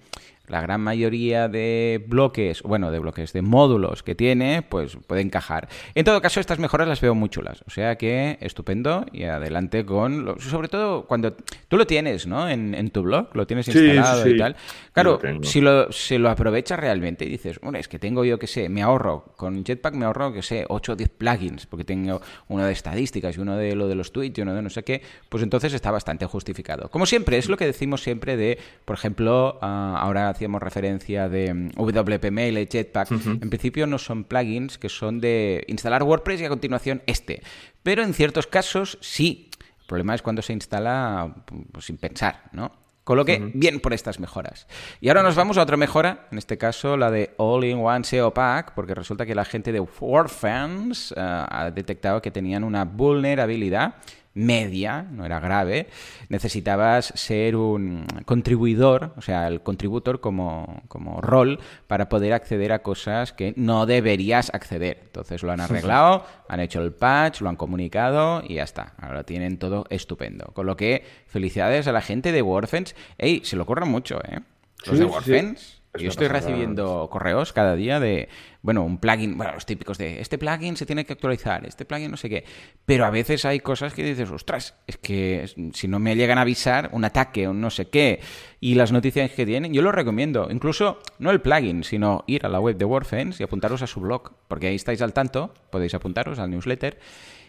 [0.48, 5.68] la gran mayoría de bloques, bueno, de bloques, de módulos que tiene, pues puede encajar.
[5.94, 7.62] En todo caso, estas mejoras las veo muy chulas.
[7.66, 10.38] O sea que estupendo y adelante con...
[10.40, 11.36] sobre todo cuando
[11.68, 12.48] tú lo tienes, ¿no?
[12.48, 14.56] En, tu blog, lo tienes instalado y tal.
[14.92, 18.46] Claro, si lo, si lo aprovechas realmente y dices, bueno, es que tengo yo que
[18.46, 22.20] sé, me ahorro, con Jetpack me ahorro, que sé, 8 o 10 plugins, porque tengo
[22.48, 24.82] uno de estadísticas y uno de lo de los tweets y uno de no sé
[24.84, 26.90] qué, pues entonces está bastante justificado.
[26.90, 31.52] Como siempre, es lo que decimos siempre de, por ejemplo, ah, ahora hacíamos referencia de
[31.52, 36.44] mm, WP-Mail y Jetpack, en principio no son plugins que son de instalar WordPress y
[36.44, 37.42] a continuación este.
[37.82, 39.50] Pero en ciertos casos sí.
[39.80, 41.34] El problema es cuando se instala
[41.72, 42.72] pues, sin pensar, ¿no?
[43.02, 44.66] Con lo que, bien por estas mejoras.
[45.00, 48.74] Y ahora nos vamos a otra mejora, en este caso la de All-in-One SEO Pack,
[48.74, 53.94] porque resulta que la gente de WordFans uh, ha detectado que tenían una vulnerabilidad
[54.38, 55.88] media, no era grave,
[56.28, 62.82] necesitabas ser un contribuidor, o sea, el contributor como, como rol para poder acceder a
[62.82, 65.00] cosas que no deberías acceder.
[65.06, 68.94] Entonces lo han arreglado, han hecho el patch, lo han comunicado y ya está.
[68.98, 70.46] Ahora tienen todo estupendo.
[70.54, 72.94] Con lo que felicidades a la gente de Warfence.
[73.18, 74.40] Ey, se lo corran mucho, ¿eh?
[74.86, 78.28] Los de Warfence yo estoy recibiendo correos cada día de,
[78.68, 82.10] bueno, un plugin, bueno, los típicos de, este plugin se tiene que actualizar, este plugin
[82.10, 82.44] no sé qué.
[82.84, 86.42] Pero a veces hay cosas que dices, ostras, es que si no me llegan a
[86.42, 88.20] avisar un ataque o no sé qué
[88.60, 90.48] y las noticias que tienen, yo lo recomiendo.
[90.50, 94.00] Incluso no el plugin, sino ir a la web de Warfence y apuntaros a su
[94.00, 96.98] blog, porque ahí estáis al tanto, podéis apuntaros al newsletter.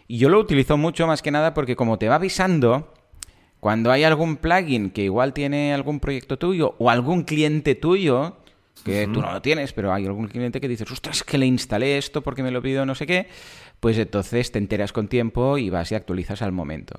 [0.07, 2.93] Y yo lo utilizo mucho más que nada porque como te va avisando
[3.59, 8.37] cuando hay algún plugin que igual tiene algún proyecto tuyo o algún cliente tuyo,
[8.83, 11.97] que tú no lo tienes, pero hay algún cliente que dice, ostras, que le instalé
[11.97, 13.27] esto porque me lo pido no sé qué,
[13.79, 16.95] pues entonces te enteras con tiempo y vas y actualizas al momento.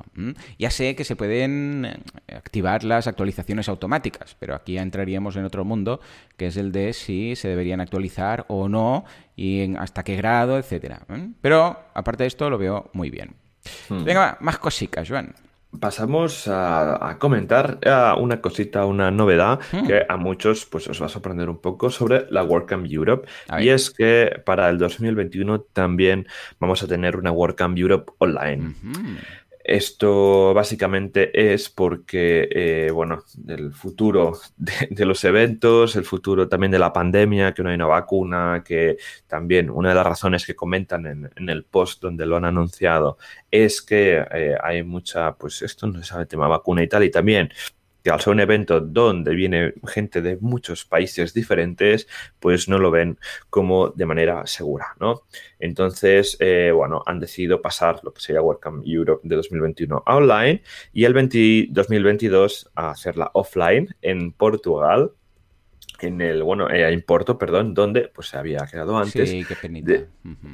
[0.59, 5.45] Ya sé que se pueden eh, activar las actualizaciones automáticas, pero aquí ya entraríamos en
[5.45, 6.01] otro mundo,
[6.37, 9.05] que es el de si se deberían actualizar o no
[9.37, 11.03] y en hasta qué grado, etcétera.
[11.41, 13.35] Pero aparte de esto lo veo muy bien.
[13.89, 14.05] Hmm.
[14.05, 15.35] Venga, más cositas, Joan.
[15.79, 17.79] Pasamos a, comentar
[18.19, 19.87] una cosita, una novedad hmm.
[19.87, 23.29] que a muchos pues os va a sorprender un poco sobre la WordCamp Europe.
[23.61, 26.27] Y es que para el 2021 también
[26.59, 28.75] vamos a tener una WordCamp Europe online.
[29.71, 36.81] Esto básicamente es porque, eh, bueno, el futuro de, los eventos, el futuro también de
[36.81, 38.97] la pandemia, que no hay una vacuna, que
[39.29, 43.81] también una de las razones que comentan en, el post donde lo han anunciado es
[43.81, 47.53] que eh, hay mucha, pues esto no sabe el tema vacuna y tal, y también
[48.03, 52.09] que al ser un evento donde viene gente de muchos países diferentes,
[52.39, 53.19] pues no lo ven
[53.51, 55.23] como de manera segura, ¿no?
[55.59, 60.63] Entonces, eh, bueno, han decidido pasar lo que sería WordCamp Europe de 2021 a online
[60.93, 65.13] y el 2022 a hacerla offline en Portugal,
[66.01, 69.29] en el, bueno, eh, en Porto, perdón, donde pues se había quedado antes.
[69.29, 70.07] Sí, qué penita.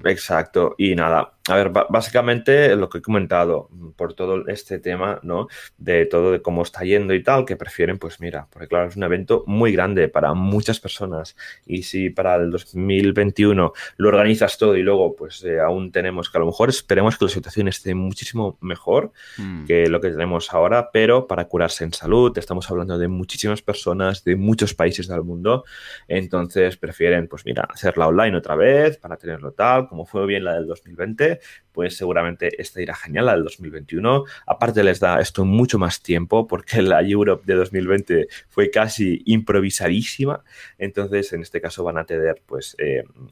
[0.04, 0.74] Exacto.
[0.76, 5.46] Y nada, a ver, básicamente lo que he comentado por todo este tema, ¿no?
[5.78, 8.96] De todo de cómo está yendo y tal, que prefieren, pues mira, porque claro, es
[8.96, 14.76] un evento muy grande para muchas personas y si para el 2021 lo organizas todo
[14.76, 17.94] y luego pues eh, aún tenemos que a lo mejor esperemos que la situación esté
[17.94, 19.66] muchísimo mejor mm.
[19.66, 24.24] que lo que tenemos ahora, pero para curarse en salud, estamos hablando de muchísimas personas
[24.24, 25.64] de muchos países del mundo,
[26.08, 30.54] entonces prefieren, pues mira, hacerla online otra vez para tenerlo tal, como fue bien la
[30.54, 31.35] del 2020,
[31.72, 34.24] pues seguramente esta irá genial, la del 2021.
[34.46, 40.42] Aparte les da esto mucho más tiempo porque la Europe de 2020 fue casi improvisadísima,
[40.78, 42.76] entonces en este caso van a tener pues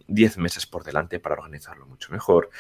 [0.07, 2.51] 10 eh, meses por delante para organizarlo mucho mejor.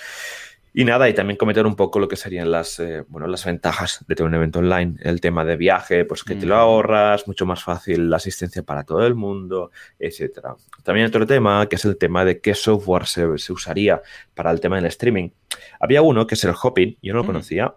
[0.76, 4.04] Y nada, y también comentar un poco lo que serían las, eh, bueno, las ventajas
[4.08, 4.96] de tener un evento online.
[5.02, 8.82] El tema de viaje, pues que te lo ahorras, mucho más fácil la asistencia para
[8.82, 10.56] todo el mundo, etcétera.
[10.82, 14.02] También otro tema, que es el tema de qué software se, se usaría
[14.34, 15.30] para el tema del streaming.
[15.78, 17.72] Había uno que es el Hopping, yo no lo conocía,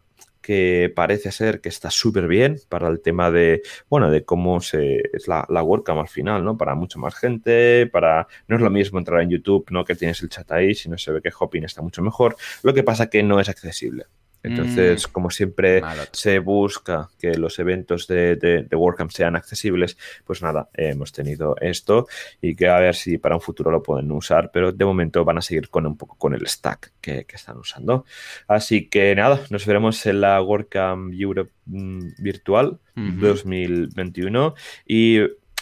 [0.48, 5.04] que parece ser que está súper bien para el tema de, bueno, de cómo se,
[5.12, 6.58] es la, la WordCamp al final, ¿no?
[6.58, 9.84] Para mucha más gente, para, no es lo mismo entrar en YouTube, ¿no?
[9.84, 12.38] Que tienes el chat ahí, sino se ve que Hopping está mucho mejor.
[12.64, 14.06] Lo que pasa que no es accesible.
[14.44, 15.12] Entonces, mm.
[15.12, 21.12] como siempre se busca que los eventos de, de, WordCamp sean accesibles, pues nada, hemos
[21.12, 22.08] tenido esto
[22.42, 25.40] y que a ver si para un futuro lo pueden usar, pero de momento van
[25.40, 28.06] a seguir con un poco con el stack que, están usando.
[28.48, 34.56] Así que nada, nos veremos en la WordCamp Europe mm, virtual 2021
[34.88, 35.20] y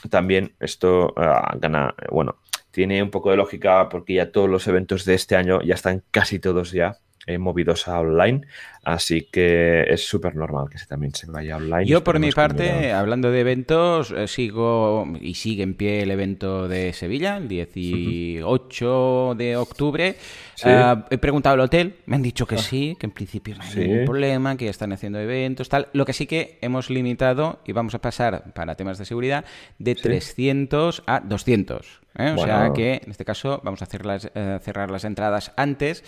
[0.09, 2.37] también esto ah, gana, bueno,
[2.71, 6.03] tiene un poco de lógica porque ya todos los eventos de este año ya están
[6.11, 8.41] casi todos ya eh, movidos a online,
[8.83, 11.85] así que es súper normal que se también se vaya online.
[11.85, 16.67] Yo por mi parte, hablando de eventos, eh, sigo y sigue en pie el evento
[16.67, 20.15] de Sevilla, el 18 de octubre.
[20.63, 22.59] Ah, he preguntado al hotel, me han dicho que ah.
[22.59, 25.89] sí, que en principio no hay ningún problema, que ya están haciendo eventos, tal.
[25.93, 29.45] Lo que sí que hemos limitado y vamos a pasar para temas de seguridad
[29.79, 32.01] de 300 a 200.
[32.17, 32.35] ¿eh?
[32.37, 36.03] O sea que en este caso vamos a hacer las, eh, cerrar las entradas antes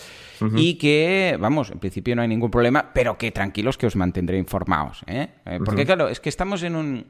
[0.56, 4.38] y que, vamos, en principio no hay ningún problema, pero que tranquilos que os mantendré
[4.38, 5.04] informados.
[5.08, 5.28] ¿eh?
[5.66, 7.06] porque claro, es que estamos en un...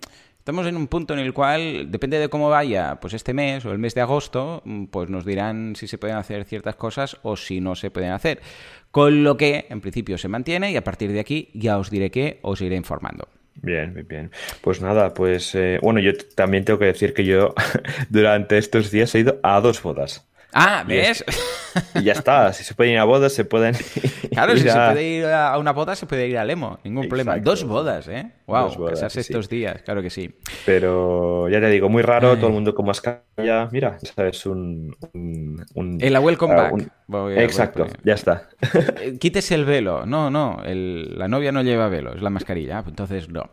[0.47, 3.73] Estamos en un punto en el cual, depende de cómo vaya, pues este mes o
[3.73, 7.60] el mes de agosto, pues nos dirán si se pueden hacer ciertas cosas o si
[7.60, 8.39] no se pueden hacer.
[8.89, 12.12] Con lo que, en principio, se mantiene y a partir de aquí ya os diré
[12.12, 13.27] que os iré informando.
[13.55, 14.31] Bien, bien, bien.
[14.62, 17.53] Pues nada, pues eh, bueno, yo también tengo que decir que yo
[18.10, 20.29] durante estos días he ido a dos bodas.
[20.53, 21.23] Ah, ¿ves?
[21.95, 23.75] Y, ya está, si se pueden ir a bodas, se pueden
[24.31, 27.38] Claro, si se puede ir a una boda, se puede ir a Lemo, ningún problema.
[27.38, 28.31] Dos bodas, ¿eh?
[28.47, 30.33] Wow, casarse estos días, claro que sí.
[30.65, 33.69] Pero ya te digo, muy raro, todo el mundo con mascarilla.
[33.71, 34.95] Mira, sabes, un...
[35.13, 36.71] un, la welcome ah,
[37.07, 37.38] back.
[37.38, 38.49] Exacto, ya está.
[39.01, 40.05] Eh, quítese el velo.
[40.05, 43.49] No, no, la novia no lleva velo, es la mascarilla, entonces no.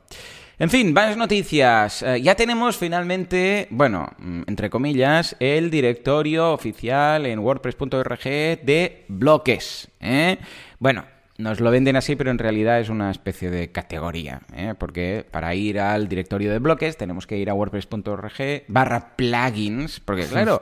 [0.56, 2.02] En fin, varias noticias.
[2.02, 9.88] Eh, ya tenemos finalmente, bueno, mm, entre comillas, el directorio oficial en wordpress.org de bloques.
[10.00, 10.38] ¿eh?
[10.78, 11.06] Bueno,
[11.38, 14.74] nos lo venden así, pero en realidad es una especie de categoría, ¿eh?
[14.78, 20.26] porque para ir al directorio de bloques tenemos que ir a wordpress.org barra plugins, porque
[20.26, 20.60] claro...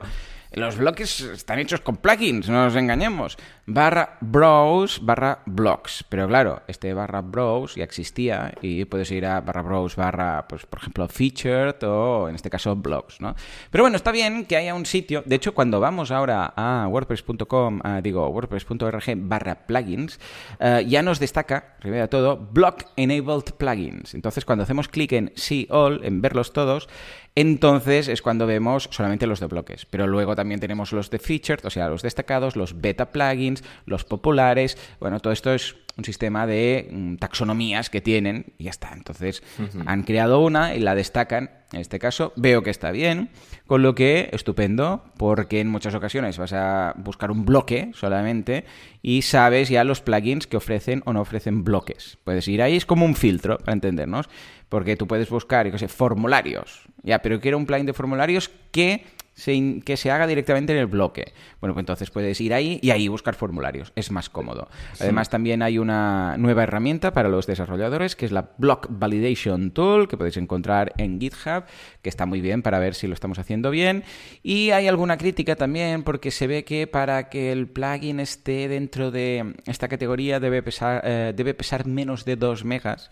[0.55, 3.37] Los bloques están hechos con plugins, no nos engañemos.
[3.65, 6.05] Barra browse barra blocks.
[6.07, 10.67] Pero claro, este barra browse ya existía y puedes ir a barra browse barra, pues
[10.67, 13.35] por ejemplo, featured o en este caso blocks, ¿no?
[13.71, 15.23] Pero bueno, está bien que haya un sitio.
[15.25, 20.19] De hecho, cuando vamos ahora a wordpress.com, digo, wordpress.org barra plugins,
[20.59, 24.13] eh, ya nos destaca, primero de todo, block enabled plugins.
[24.13, 26.89] Entonces, cuando hacemos clic en see all, en verlos todos,
[27.35, 29.85] entonces es cuando vemos solamente los de bloques.
[29.85, 34.03] Pero luego también tenemos los de featured, o sea, los destacados, los beta plugins, los
[34.03, 34.77] populares.
[34.99, 38.91] Bueno, todo esto es un sistema de mm, taxonomías que tienen y ya está.
[38.93, 39.43] Entonces
[39.85, 41.51] han creado una y la destacan.
[41.71, 43.29] En este caso veo que está bien,
[43.65, 48.65] con lo que estupendo, porque en muchas ocasiones vas a buscar un bloque solamente
[49.01, 52.17] y sabes ya los plugins que ofrecen o no ofrecen bloques.
[52.23, 54.29] Puedes ir ahí, es como un filtro, para entendernos,
[54.69, 56.81] porque tú puedes buscar, yo sé, formularios.
[57.01, 59.03] Ya, pero quiero un plugin de formularios que
[59.35, 61.33] que se haga directamente en el bloque.
[61.59, 63.91] Bueno, pues entonces puedes ir ahí y ahí buscar formularios.
[63.95, 64.69] Es más cómodo.
[64.99, 70.07] Además, también hay una nueva herramienta para los desarrolladores que es la Block Validation Tool
[70.07, 71.63] que podéis encontrar en GitHub,
[72.01, 74.03] que está muy bien para ver si lo estamos haciendo bien.
[74.43, 79.11] Y hay alguna crítica también porque se ve que para que el plugin esté dentro
[79.11, 83.09] de esta categoría debe pesar, eh, debe pesar menos de 2 megas.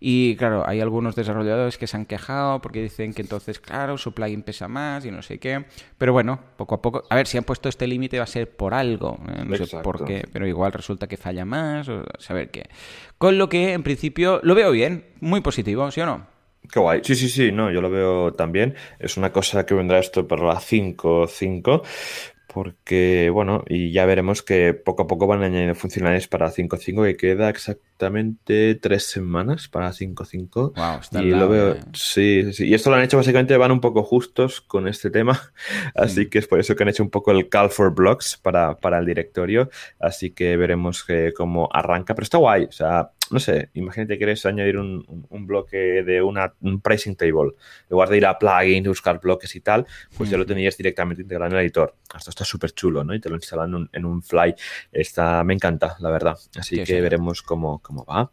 [0.00, 4.12] Y claro, hay algunos desarrolladores que se han quejado porque dicen que entonces, claro, su
[4.12, 5.64] plugin pesa más y no sé qué.
[5.96, 7.04] Pero bueno, poco a poco.
[7.10, 9.18] A ver, si han puesto este límite va a ser por algo.
[9.28, 9.44] ¿eh?
[9.44, 12.68] No sé por qué, pero igual resulta que falla más o saber qué.
[13.18, 16.26] Con lo que, en principio, lo veo bien, muy positivo, ¿sí o no?
[16.70, 17.00] Qué guay.
[17.02, 18.74] Sí, sí, sí, no, yo lo veo también.
[18.98, 21.82] Es una cosa que vendrá esto para la 5.5
[22.58, 27.16] porque, bueno, y ya veremos que poco a poco van añadiendo funcionalidades para 5.5 que
[27.16, 30.72] queda exactamente tres semanas para 5.5.
[30.74, 31.80] Wow, está y lo veo, eh.
[31.92, 35.40] sí, sí, y esto lo han hecho básicamente, van un poco justos con este tema,
[35.94, 36.30] así Mm.
[36.30, 38.98] que es por eso que han hecho un poco el call for blocks para, para
[38.98, 43.70] el directorio, así que veremos que, cómo arranca, pero está guay, o sea, no sé,
[43.74, 48.26] imagínate que quieres añadir un, bloque de una, un pricing table, en lugar de ir
[48.26, 49.86] a plugins, buscar bloques y tal,
[50.16, 51.94] pues ya lo tenías directamente integrado en el editor.
[52.16, 53.14] Esto está súper chulo, ¿no?
[53.14, 54.54] Y te lo instalan en un, en un fly.
[54.92, 56.36] Está, me encanta, la verdad.
[56.56, 57.00] Así Sí, que sí.
[57.00, 58.30] veremos cómo, cómo va.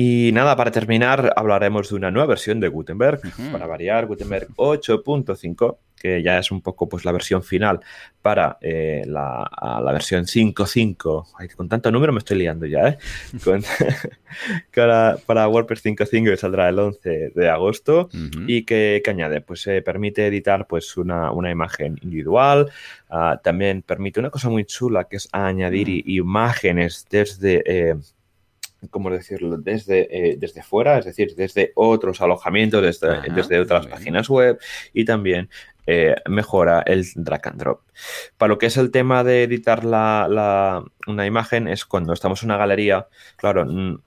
[0.00, 3.20] Y nada, para terminar, hablaremos de una nueva versión de Gutenberg.
[3.50, 7.80] Para variar, Gutenberg 8.5, que ya es un poco pues la versión final
[8.22, 9.50] para eh, la,
[9.82, 11.24] la versión 5.5.
[11.36, 12.98] Ay, con tanto número me estoy liando ya, ¿eh?
[13.44, 13.64] Con-
[14.72, 18.08] para, para WordPress 5.5 que saldrá el 11 de agosto.
[18.46, 19.40] ¿Y que, añade?
[19.40, 22.70] Pues eh, permite editar pues, una, una imagen individual.
[23.10, 26.02] ah, también permite una cosa muy chula que es añadir Mm.
[26.10, 27.96] imágenes desde,
[28.90, 29.56] ¿cómo decirlo?
[29.58, 33.92] Desde, eh, desde fuera, es decir, desde otros alojamientos, desde, Ajá, desde otras bien.
[33.98, 34.58] páginas web
[34.92, 35.48] y también
[35.86, 37.80] eh, mejora el drag and drop.
[38.36, 42.42] Para lo que es el tema de editar la, la- una imagen es cuando estamos
[42.42, 43.98] en una galería, claro, mm,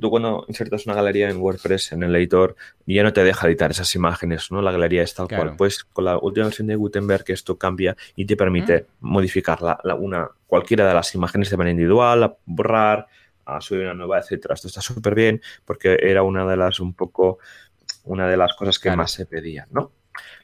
[0.00, 3.70] tú cuando insertas una galería en WordPress, en el editor, ya no te deja editar
[3.70, 4.60] esas imágenes, ¿no?
[4.60, 5.44] La galería es tal Claro.
[5.44, 5.56] cual.
[5.56, 9.94] Pues con la última versión de Gutenberg esto cambia y te permite modificar la, la-
[9.94, 13.06] una, cualquiera de las imágenes de manera individual, borrar,
[13.56, 14.54] a subir una nueva, etcétera.
[14.54, 17.38] Esto está súper bien porque era una de las un poco
[18.04, 18.98] una de las cosas que Claro.
[18.98, 19.92] más se pedían, ¿no?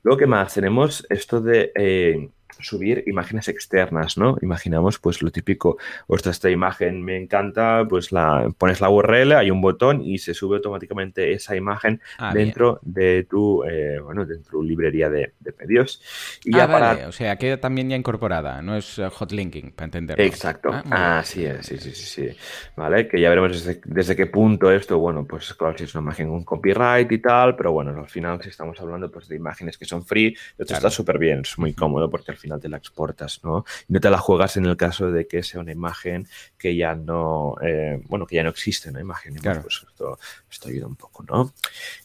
[0.03, 0.55] Luego, ¿qué más?
[0.55, 2.29] Tenemos esto de eh,
[2.61, 4.37] subir imágenes externas, ¿no?
[4.43, 9.51] Imaginamos, pues, lo típico, ostras, esta imagen me encanta, pues la pones la URL, hay
[9.51, 12.47] un botón y se sube automáticamente esa imagen Ah, bien.
[12.47, 16.01] dentro de tu, eh, bueno, de tu librería de, de pedidos.
[16.45, 17.09] Y Ah, ya vale, para...
[17.09, 20.25] o sea, queda también ya incorporada, no es eh, hot linking, para entenderlo.
[20.25, 22.37] Exacto, Ah, así es, sí, sí, sí, sí.
[22.77, 26.03] Vale, que ya veremos desde, desde qué punto esto, bueno, pues claro, si es una
[26.03, 29.79] imagen con copyright y tal, pero bueno, al final si estamos hablando pues de imágenes
[29.79, 30.79] que son free, esto Claro.
[30.79, 33.65] está súper bien, es muy cómodo porque al final te la exportas, ¿no?
[33.89, 36.29] Y no te la juegas en el caso de que sea una imagen
[36.59, 39.01] que ya no, eh, bueno, que ya no existe, ¿no?
[39.01, 39.63] Imagen, Claro.
[39.63, 40.19] pues esto,
[40.51, 41.53] esto ayuda un poco, ¿no?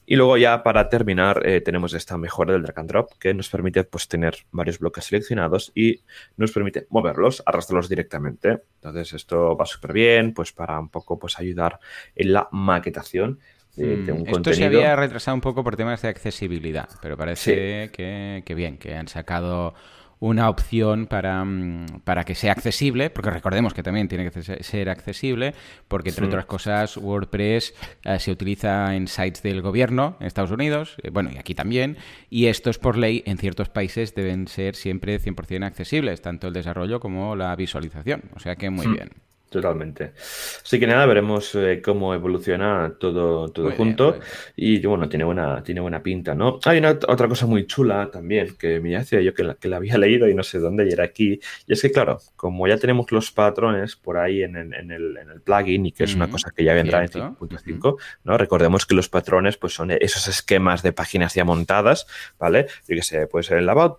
[0.05, 3.49] Y luego ya para terminar eh, tenemos esta mejora del drag and drop que nos
[3.49, 6.01] permite pues tener varios bloques seleccionados y
[6.37, 8.63] nos permite moverlos, arrastrarlos directamente.
[8.75, 11.79] Entonces esto va súper bien pues para un poco pues ayudar
[12.15, 13.39] en la maquetación
[13.75, 14.55] de, de Mm, un Esto contenido.
[14.55, 18.95] se había retrasado un poco por temas de accesibilidad, pero parece que, que bien, que
[18.95, 19.73] han sacado
[20.21, 24.63] una opción para, mm, para que sea accesible, porque recordemos que también tiene que se-
[24.63, 25.53] ser accesible,
[25.87, 30.97] porque entre otras cosas WordPress eh, se utiliza en sites del gobierno en Estados Unidos,
[31.03, 31.97] eh, bueno, y aquí también,
[32.29, 36.99] y estos por ley en ciertos países deben ser siempre 100% accesibles, tanto el desarrollo
[36.99, 39.09] como la visualización, o sea que muy bien.
[39.49, 40.13] Totalmente.
[40.15, 44.11] Así que nada, veremos eh, cómo evoluciona todo, todo Muy junto.
[44.11, 44.23] bien.
[44.55, 46.59] Y bueno, tiene buena, tiene buena pinta, ¿no?
[46.65, 49.77] Hay una, otra cosa muy chula también que me decía yo que la, que la
[49.77, 51.39] había leído y no sé dónde y era aquí.
[51.65, 55.17] Y es que, claro, como ya tenemos los patrones por ahí en, el- en el,
[55.17, 57.03] en el plugin y que es una Ujú, cosa que ya vendrá cierto.
[57.03, 58.37] en 5.5, ¿no?
[58.37, 62.05] Recordemos que los patrones pues son esos esquemas de páginas ya montadas,
[62.37, 62.67] ¿vale?
[62.87, 63.97] Yo qué sé, pues el about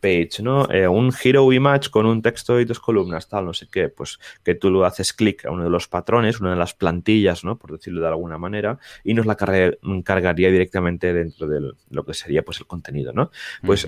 [0.00, 0.70] page, ¿no?
[0.70, 4.18] Eh, un hero image con un texto y dos columnas, tal, no sé qué, pues
[4.44, 7.58] que tú lo haces clic a uno de los patrones, una de las plantillas, ¿no?
[7.58, 12.42] Por decirlo de alguna manera, y nos la cargaría directamente dentro de lo que sería
[12.42, 13.30] pues el contenido, ¿no?
[13.64, 13.84] Pues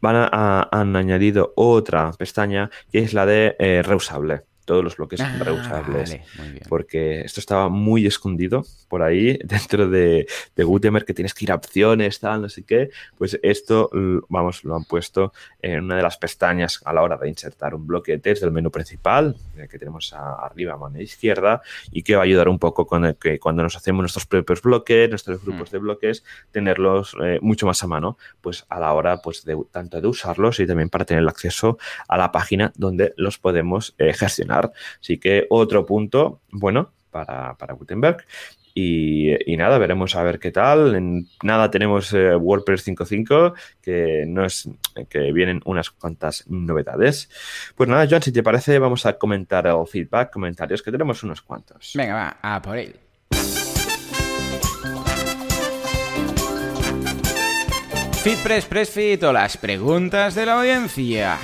[0.00, 4.42] van a, a- han añadido otra pestaña que es la de eh, reusable.
[4.66, 6.10] Todos los bloques Ah, reusables.
[6.10, 6.62] vale, muy bien.
[6.68, 11.52] Porque esto estaba muy escondido por ahí dentro de, de Gutenberg, que tienes que ir
[11.52, 12.90] a opciones, tal, no sé qué.
[13.16, 13.88] Pues esto,
[14.28, 17.86] vamos, lo han puesto en una de las pestañas a la hora de insertar un
[17.86, 19.36] bloque de text del menú principal,
[19.70, 23.16] que tenemos arriba a mano izquierda, y que va a ayudar un poco con el
[23.16, 25.72] que cuando nos hacemos nuestros propios bloques, nuestros grupos Mm.
[25.72, 30.00] de bloques, tenerlos eh, mucho más a mano, pues a la hora pues de tanto
[30.00, 34.12] de usarlos y también para tener el acceso a la página donde los podemos eh,
[34.12, 34.55] gestionar.
[35.00, 38.24] Así que otro punto, bueno, para, para Gutenberg.
[38.78, 40.94] Y, nada, veremos a ver qué tal.
[40.96, 44.68] En nada, tenemos eh, WordPress 5.5, que no es
[45.08, 47.30] que vienen unas cuantas novedades.
[47.74, 51.40] Pues nada, John, si te parece, vamos a comentar el feedback, comentarios, que tenemos unos
[51.40, 51.92] cuantos.
[51.94, 52.94] Venga, va, a por él.
[58.22, 61.38] FeedPress, PressFit o las preguntas de la audiencia.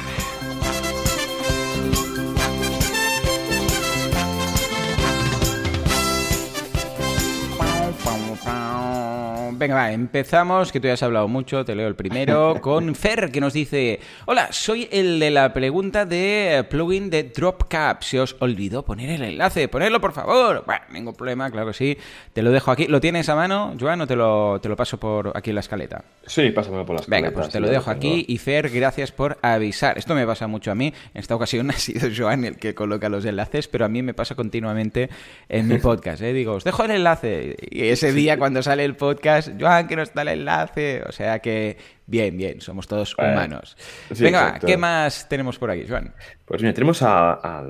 [9.63, 13.31] Venga, va, empezamos, que tú ya has hablado mucho, te leo el primero, con Fer,
[13.31, 18.35] que nos dice, hola, soy el de la pregunta de plugin de DropCap, se os
[18.41, 20.65] olvidó poner el enlace, ponedlo por favor.
[20.67, 21.97] Bueno, ningún problema, claro que sí,
[22.33, 22.89] te lo dejo aquí.
[22.89, 25.61] ¿Lo tienes a mano, Joan, o te lo, te lo paso por aquí en la
[25.61, 26.03] escaleta?
[26.27, 27.29] Sí, pásame por la escaleta.
[27.29, 29.97] Venga, pues te lo dejo aquí y Fer, gracias por avisar.
[29.97, 33.09] Esto me pasa mucho a mí, en esta ocasión ha sido Joan el que coloca
[33.09, 35.09] los enlaces, pero a mí me pasa continuamente
[35.49, 36.33] en mi podcast, ¿eh?
[36.33, 40.03] Digo, os dejo el enlace y ese día cuando sale el podcast Joan, que no
[40.03, 41.03] está el enlace.
[41.09, 41.77] O sea que,
[42.07, 43.77] bien, bien, somos todos humanos.
[44.19, 46.15] Venga, ¿qué más tenemos por aquí, Joan?
[46.45, 47.65] Pues mira, tenemos a,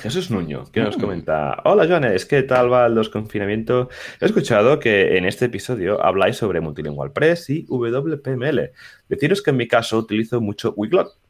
[0.00, 1.00] Jesús Nuño, que nos mm.
[1.00, 3.88] comenta: Hola, Joan, es que tal va el desconfinamiento.
[4.20, 8.70] He escuchado que en este episodio habláis sobre Multilingual Press y WPML.
[9.08, 11.25] Deciros que en mi caso utilizo mucho Wiglot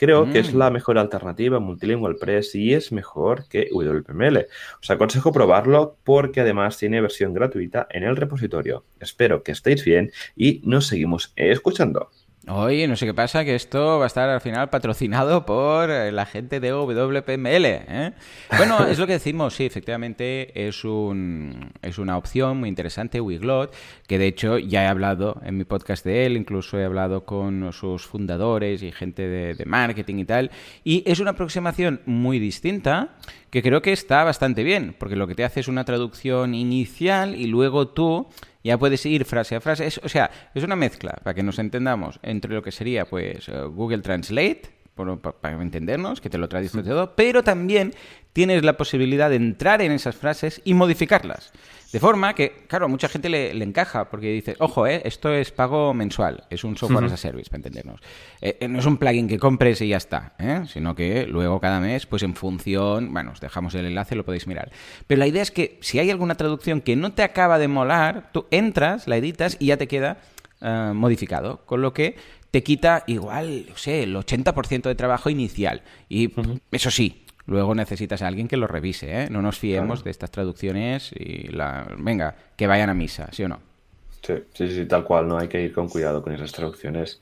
[0.00, 0.56] Creo que es mm.
[0.56, 4.46] la mejor alternativa Multilingual Press y es mejor que WPML.
[4.80, 8.86] Os aconsejo probarlo porque además tiene versión gratuita en el repositorio.
[8.98, 12.08] Espero que estéis bien y nos seguimos escuchando.
[12.48, 16.10] Oye, no sé qué pasa, que esto va a estar al final patrocinado por eh,
[16.10, 17.64] la gente de WPML.
[17.66, 18.12] ¿eh?
[18.56, 23.74] Bueno, es lo que decimos, sí, efectivamente es, un, es una opción muy interesante, Wiglot,
[24.06, 27.74] que de hecho ya he hablado en mi podcast de él, incluso he hablado con
[27.74, 30.50] sus fundadores y gente de marketing y tal,
[30.82, 33.18] y es una aproximación muy distinta
[33.50, 37.34] que creo que está bastante bien, porque lo que te hace es una traducción inicial
[37.34, 38.28] y luego tú
[38.62, 39.88] ya puedes ir frase a frase.
[40.02, 43.62] o sea, es una mezcla, para que nos entendamos, entre lo que sería pues eh,
[43.64, 44.79] Google Translate,
[45.40, 47.94] para entendernos, que te lo traduce todo, pero también
[48.32, 51.52] tienes la posibilidad de entrar en esas frases y modificarlas.
[51.92, 55.50] De forma que, claro, a mucha gente le, encaja, porque dice, ojo, eh, esto es
[55.50, 58.00] pago mensual, es un software as a service, para entendernos.
[58.40, 60.34] Eh, eh, no es un plugin que compres y ya está,
[60.68, 64.46] sino que luego cada mes, pues en función, bueno, os dejamos el enlace, lo podéis
[64.46, 64.70] mirar.
[65.08, 68.30] Pero la idea es que si hay alguna traducción que no te acaba de molar,
[68.32, 70.18] tú entras, la editas y ya te queda
[70.62, 72.16] modificado, con lo que
[72.50, 75.82] te quita igual, no sé, el 80% de trabajo inicial.
[76.08, 76.32] Y
[76.70, 79.28] eso sí, luego necesitas a alguien que lo revise, ¿eh?
[79.30, 81.86] No nos fiemos de estas traducciones y la...
[81.98, 83.60] Venga, que vayan a misa, ¿sí o no?
[84.22, 85.38] Sí, sí, sí, tal cual, ¿no?
[85.38, 87.20] Hay que ir con cuidado con esas traducciones.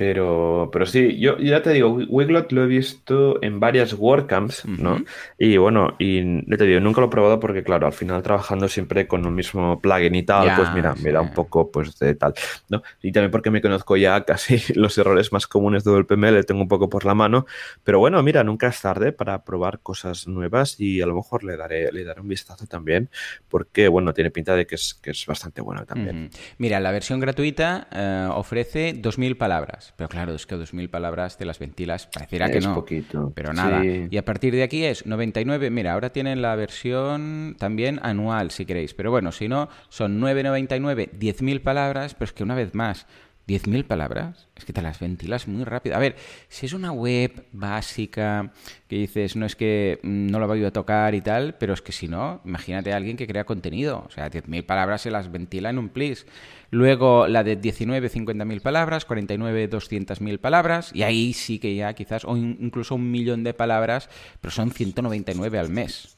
[0.00, 5.04] Pero, pero sí, yo ya te digo, Wiglot lo he visto en varias WordCamps, ¿no?
[5.36, 9.06] Y bueno, y te digo, nunca lo he probado porque, claro, al final trabajando siempre
[9.06, 12.32] con el mismo plugin y tal, pues mira, me da un poco pues de tal,
[12.70, 12.82] ¿no?
[13.02, 16.68] Y también porque me conozco ya casi los errores más comunes de WPML, tengo un
[16.68, 17.44] poco por la mano,
[17.84, 21.58] pero bueno, mira, nunca es tarde para probar cosas nuevas y a lo mejor le
[21.58, 23.10] daré, le daré un vistazo también,
[23.50, 26.30] porque, bueno, tiene pinta de que es, que es bastante bueno también.
[26.56, 29.89] Mira, la versión gratuita eh, ofrece 2.000 palabras.
[29.96, 32.74] Pero claro, es que 2.000 palabras de las ventilas pareciera que no.
[32.74, 33.32] poquito.
[33.34, 33.84] Pero nada.
[33.84, 35.70] Y a partir de aquí es 99.
[35.70, 38.94] Mira, ahora tienen la versión también anual, si queréis.
[38.94, 43.06] Pero bueno, si no, son 9.99, 10.000 palabras, pero es que una vez más,
[43.50, 45.96] 10.000 palabras, es que te las ventilas muy rápido.
[45.96, 46.14] A ver,
[46.48, 48.52] si es una web básica
[48.86, 51.82] que dices, no es que mm, no lo voy a tocar y tal, pero es
[51.82, 54.04] que si no, imagínate a alguien que crea contenido.
[54.06, 56.26] O sea, 10.000 palabras se las ventila en un plis.
[56.70, 62.24] Luego la de 19, 50.000 palabras, 49, 200.000 palabras, y ahí sí que ya quizás,
[62.24, 64.08] o incluso un millón de palabras,
[64.40, 66.16] pero son 199 al mes.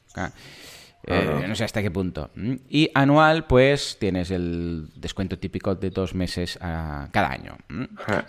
[1.05, 2.29] Eh, no sé hasta qué punto.
[2.69, 7.57] Y anual, pues tienes el descuento típico de dos meses a cada año.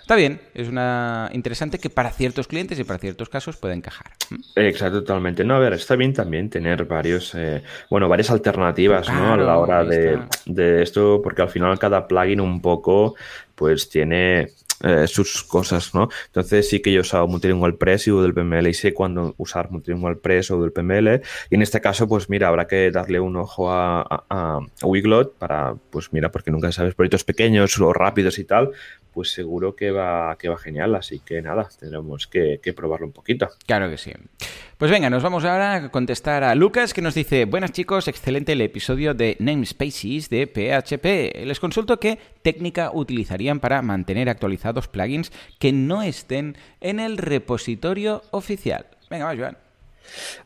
[0.01, 4.13] Está bien, es una interesante que para ciertos clientes y para ciertos casos puede encajar.
[4.57, 5.45] Exacto, totalmente.
[5.45, 9.35] No, a ver, está bien también tener varios, eh, bueno, varias alternativas, ¿no?
[9.35, 13.15] A la hora de, de, esto, porque al final cada plugin un poco,
[13.55, 14.49] pues tiene
[14.85, 16.11] eh, sus cosas, ¿no?
[16.27, 20.51] Entonces sí que yo usado Multilingual Press y PML y sé cuándo usar Multilingual Press
[20.51, 24.59] o PML y en este caso, pues mira, habrá que darle un ojo a, a,
[24.83, 28.73] Wiglot para, pues mira, porque nunca sabes, proyectos pequeños o rápidos y tal,
[29.15, 30.95] pues seguro que va, que va genial.
[30.97, 33.49] Así que nada, tendremos que, probarlo un poquito.
[33.67, 34.13] Claro que sí.
[34.85, 38.53] Pues venga, nos vamos ahora a contestar a Lucas que nos dice, buenas chicos, excelente
[38.53, 41.47] el episodio de Namespaces de PHP.
[41.47, 48.25] Les consulto qué técnica utilizarían para mantener actualizados plugins que no estén en el repositorio
[48.31, 48.85] oficial.
[49.09, 49.57] Venga, va, Joan.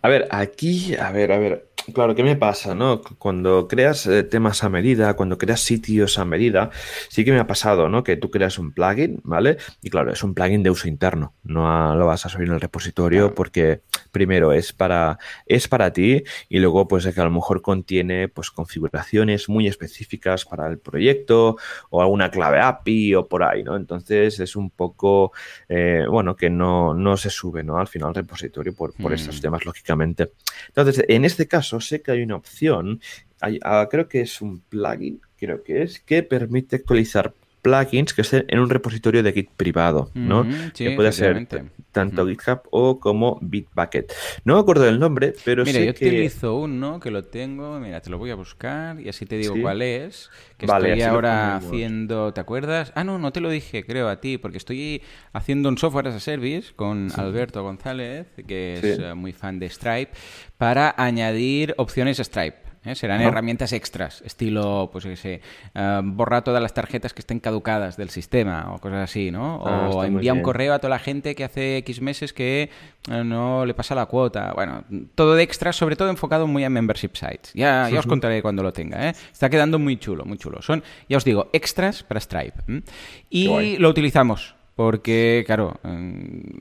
[0.03, 1.69] A ver, aquí, a ver, a ver.
[1.95, 3.01] Claro, ¿qué me pasa, no?
[3.19, 6.71] Cuando creas eh, temas a medida, cuando creas sitios a medida,
[7.09, 8.05] sí que me ha pasado, ¿no?
[8.05, 9.57] Que tú creas un plugin, ¿vale?
[9.83, 12.61] Y claro, es un plugin de uso interno, no lo vas a subir en el
[12.61, 17.31] repositorio porque primero es para es para ti y luego pues es que a lo
[17.31, 21.57] mejor contiene pues configuraciones muy específicas para el proyecto
[21.91, 23.77] o alguna clave API o por ahí, ¿no?
[23.77, 25.33] Entonces es un poco
[25.69, 27.79] eh, bueno que no, no se sube, ¿no?
[27.79, 29.41] Al final al repositorio por, por estos mm.
[29.41, 30.33] temas, lógicamente.
[30.69, 33.01] Entonces, en este caso sé que hay una opción,
[33.41, 38.45] ah, creo que es un plugin, creo que es, que permite actualizar plugins que estén
[38.49, 40.47] en un repositorio de Git privado, ¿no?
[40.75, 41.47] que puede ser
[41.93, 44.13] tanto GitHub o como Bitbucket.
[44.45, 46.07] No me acuerdo del nombre, pero mira, sé yo que...
[46.07, 49.55] utilizo uno que lo tengo, mira, te lo voy a buscar y así te digo
[49.61, 52.93] cuál es, que estoy ahora haciendo, ¿te acuerdas?
[52.95, 55.03] Ah, no, no te lo dije, creo, a ti, porque estoy
[55.33, 59.69] haciendo un software as a service con Alberto González, que es eh, muy fan de
[59.69, 60.13] Stripe,
[60.57, 62.68] para añadir opciones a Stripe.
[62.85, 62.95] ¿Eh?
[62.95, 65.41] Serán herramientas extras, estilo, pues que sé,
[65.75, 69.63] uh, borra todas las tarjetas que estén caducadas del sistema o cosas así, ¿no?
[69.67, 72.71] Ah, o envía un correo a toda la gente que hace X meses que
[73.11, 74.53] eh, no le pasa la cuota.
[74.55, 77.53] Bueno, todo de extras, sobre todo enfocado muy a membership sites.
[77.55, 79.15] Ya, ya os contaré cuando lo tenga, ¿eh?
[79.33, 80.63] Está quedando muy chulo, muy chulo.
[80.63, 82.83] Son, ya os digo, extras para Stripe.
[83.31, 85.81] Y lo utilizamos porque, claro,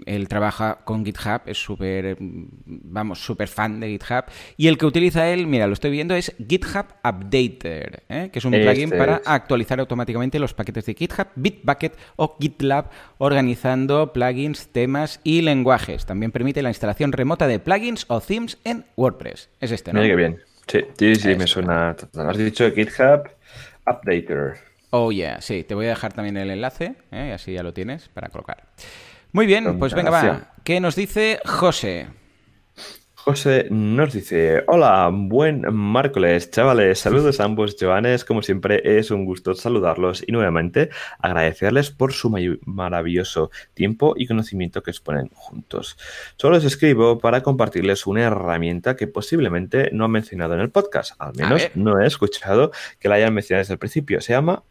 [0.07, 4.23] él trabaja con GitHub, es súper, vamos, súper fan de GitHub,
[4.57, 8.31] y el que utiliza él, mira, lo estoy viendo, es GitHub Updater, ¿eh?
[8.33, 12.89] que es un plugin para actualizar automáticamente los paquetes de GitHub, Bitbucket o GitLab,
[13.19, 16.07] organizando plugins, temas y lenguajes.
[16.07, 19.51] También permite la instalación remota de plugins o themes en WordPress.
[19.59, 20.01] Es este, ¿no?
[20.01, 20.39] Mira qué bien.
[20.65, 21.95] Sí, sí, sí me suena.
[22.15, 23.29] Has dicho GitHub
[23.85, 24.55] Updater.
[24.99, 27.31] Oh, yeah, sí, te voy a dejar también el enlace, ¿eh?
[27.31, 28.63] así ya lo tienes para colocar.
[29.31, 30.53] Muy bien, pues venga, va.
[30.63, 32.07] ¿Qué nos dice José?
[33.13, 39.23] José nos dice, hola, buen miércoles, chavales, saludos a ambos Joanes, como siempre es un
[39.23, 40.89] gusto saludarlos y nuevamente
[41.19, 42.35] agradecerles por su
[42.65, 45.95] maravilloso tiempo y conocimiento que exponen juntos.
[46.37, 51.13] Solo os escribo para compartirles una herramienta que posiblemente no han mencionado en el podcast,
[51.19, 54.63] al menos no he escuchado que la hayan mencionado desde el principio, se llama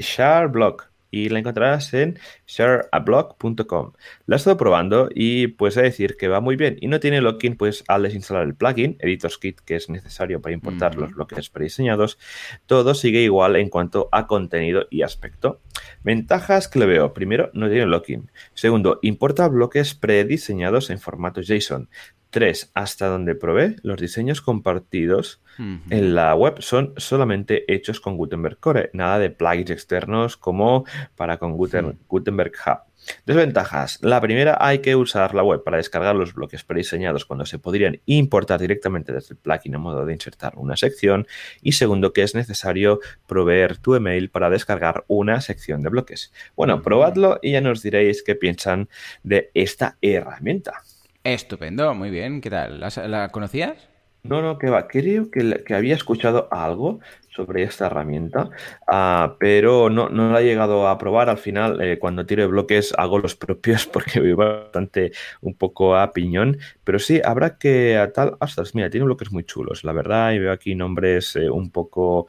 [0.00, 3.92] ShareBlock y la encontrarás en shareablog.com.
[4.26, 7.20] La he estado probando y pues a decir que va muy bien y no tiene
[7.20, 11.50] login pues al desinstalar el plugin, Editors Kit, que es necesario para importar los bloques
[11.50, 12.18] prediseñados,
[12.66, 15.60] todo sigue igual en cuanto a contenido y aspecto.
[16.02, 17.12] Ventajas que le veo.
[17.12, 18.30] Primero, no tiene login.
[18.54, 21.88] Segundo, importa bloques prediseñados en formato JSON.
[22.30, 28.58] Tres, hasta donde probé, los diseños compartidos en la web son solamente hechos con Gutenberg
[28.58, 30.84] Core, nada de plugins externos como
[31.16, 32.90] para con Gutenberg Hub.
[33.26, 33.98] Desventajas.
[34.02, 38.00] La primera, hay que usar la web para descargar los bloques prediseñados cuando se podrían
[38.06, 41.26] importar directamente desde el plugin a modo de insertar una sección.
[41.62, 46.32] Y segundo, que es necesario proveer tu email para descargar una sección de bloques.
[46.56, 48.88] Bueno, probadlo y ya nos diréis qué piensan
[49.22, 50.82] de esta herramienta.
[51.24, 52.40] Estupendo, muy bien.
[52.40, 52.80] ¿Qué tal?
[52.80, 53.76] ¿La, conocías?
[54.22, 54.88] No, no, que va.
[54.88, 58.50] Creo que, que, había escuchado algo sobre esta herramienta,
[58.86, 61.28] ah, pero no, no la he llegado a probar.
[61.28, 65.12] Al final, eh, cuando tiro de bloques, hago los propios porque voy bastante
[65.42, 66.58] un poco a piñón.
[66.84, 68.36] Pero sí, habrá que a tal.
[68.40, 70.32] Ostras, mira, tiene bloques muy chulos, la verdad.
[70.32, 72.28] Y veo aquí nombres eh, un poco.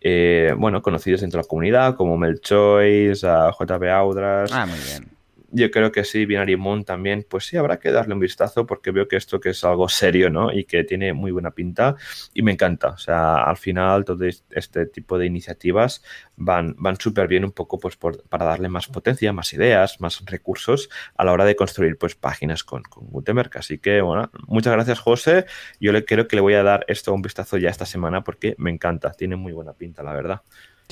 [0.00, 4.50] Eh, bueno, conocidos dentro de la comunidad, como Melchoice, JB Audras.
[4.52, 5.11] Ah, muy bien
[5.52, 8.90] yo creo que sí, Binary Moon también, pues sí, habrá que darle un vistazo porque
[8.90, 10.50] veo que esto que es algo serio, ¿no?
[10.52, 11.96] Y que tiene muy buena pinta
[12.32, 12.88] y me encanta.
[12.88, 16.02] O sea, al final todo este tipo de iniciativas
[16.36, 20.88] van, van súper bien un poco pues para darle más potencia, más ideas, más recursos
[21.16, 23.50] a la hora de construir pues páginas con, con Gutenberg.
[23.58, 25.44] Así que, bueno, muchas gracias José.
[25.80, 28.54] Yo le creo que le voy a dar esto un vistazo ya esta semana porque
[28.58, 30.42] me encanta, tiene muy buena pinta, la verdad.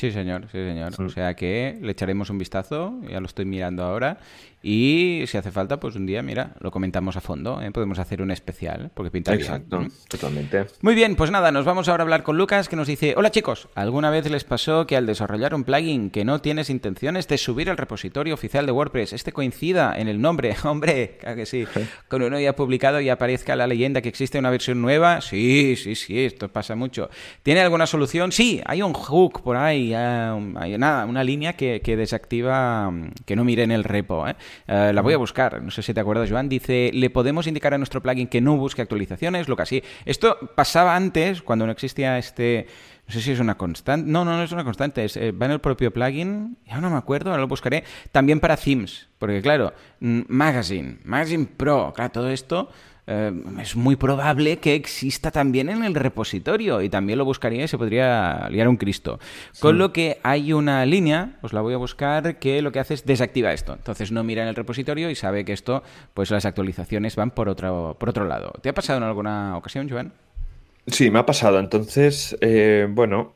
[0.00, 0.94] Sí, señor, sí, señor.
[0.98, 4.16] O sea que le echaremos un vistazo, ya lo estoy mirando ahora,
[4.62, 7.70] y si hace falta, pues un día, mira, lo comentamos a fondo, ¿eh?
[7.70, 9.92] podemos hacer un especial, porque pinta Exacto, bien.
[10.08, 10.66] totalmente.
[10.82, 13.30] Muy bien, pues nada, nos vamos ahora a hablar con Lucas, que nos dice, hola
[13.30, 17.38] chicos, ¿alguna vez les pasó que al desarrollar un plugin que no tienes intenciones de
[17.38, 21.64] subir al repositorio oficial de WordPress, este coincida en el nombre, hombre, claro que sí,
[22.08, 25.22] con uno ya publicado y aparezca la leyenda que existe una versión nueva?
[25.22, 27.08] Sí, sí, sí, esto pasa mucho.
[27.42, 28.30] ¿Tiene alguna solución?
[28.30, 32.92] Sí, hay un hook por ahí, hay nada, una línea que, que desactiva,
[33.24, 34.36] que no mire en el repo, ¿eh?
[34.66, 36.48] Eh, la voy a buscar, no sé si te acuerdas, Joan.
[36.48, 39.82] Dice, le podemos indicar a nuestro plugin que no busque actualizaciones, lo que así.
[40.04, 42.66] Esto pasaba antes, cuando no existía este...
[43.06, 44.08] No sé si es una constante.
[44.08, 45.04] No, no, no es una constante.
[45.16, 46.56] Eh, va en el propio plugin.
[46.64, 47.82] Ya no me acuerdo, ahora lo buscaré.
[48.12, 49.08] También para themes.
[49.18, 52.70] Porque, claro, mm, Magazine, Magazine Pro, claro, todo esto
[53.12, 57.68] eh, es muy probable que exista también en el repositorio y también lo buscaría y
[57.68, 59.18] se podría liar un Cristo.
[59.58, 62.94] Con lo que hay una línea, os la voy a buscar, que lo que hace
[62.94, 63.72] es desactiva esto.
[63.72, 65.82] Entonces no mira en el repositorio y sabe que esto,
[66.14, 68.52] pues las actualizaciones van por otro, por otro lado.
[68.62, 70.12] ¿Te ha pasado en alguna ocasión, Joan?
[70.86, 71.58] Sí, me ha pasado.
[71.58, 73.34] Entonces, eh, bueno,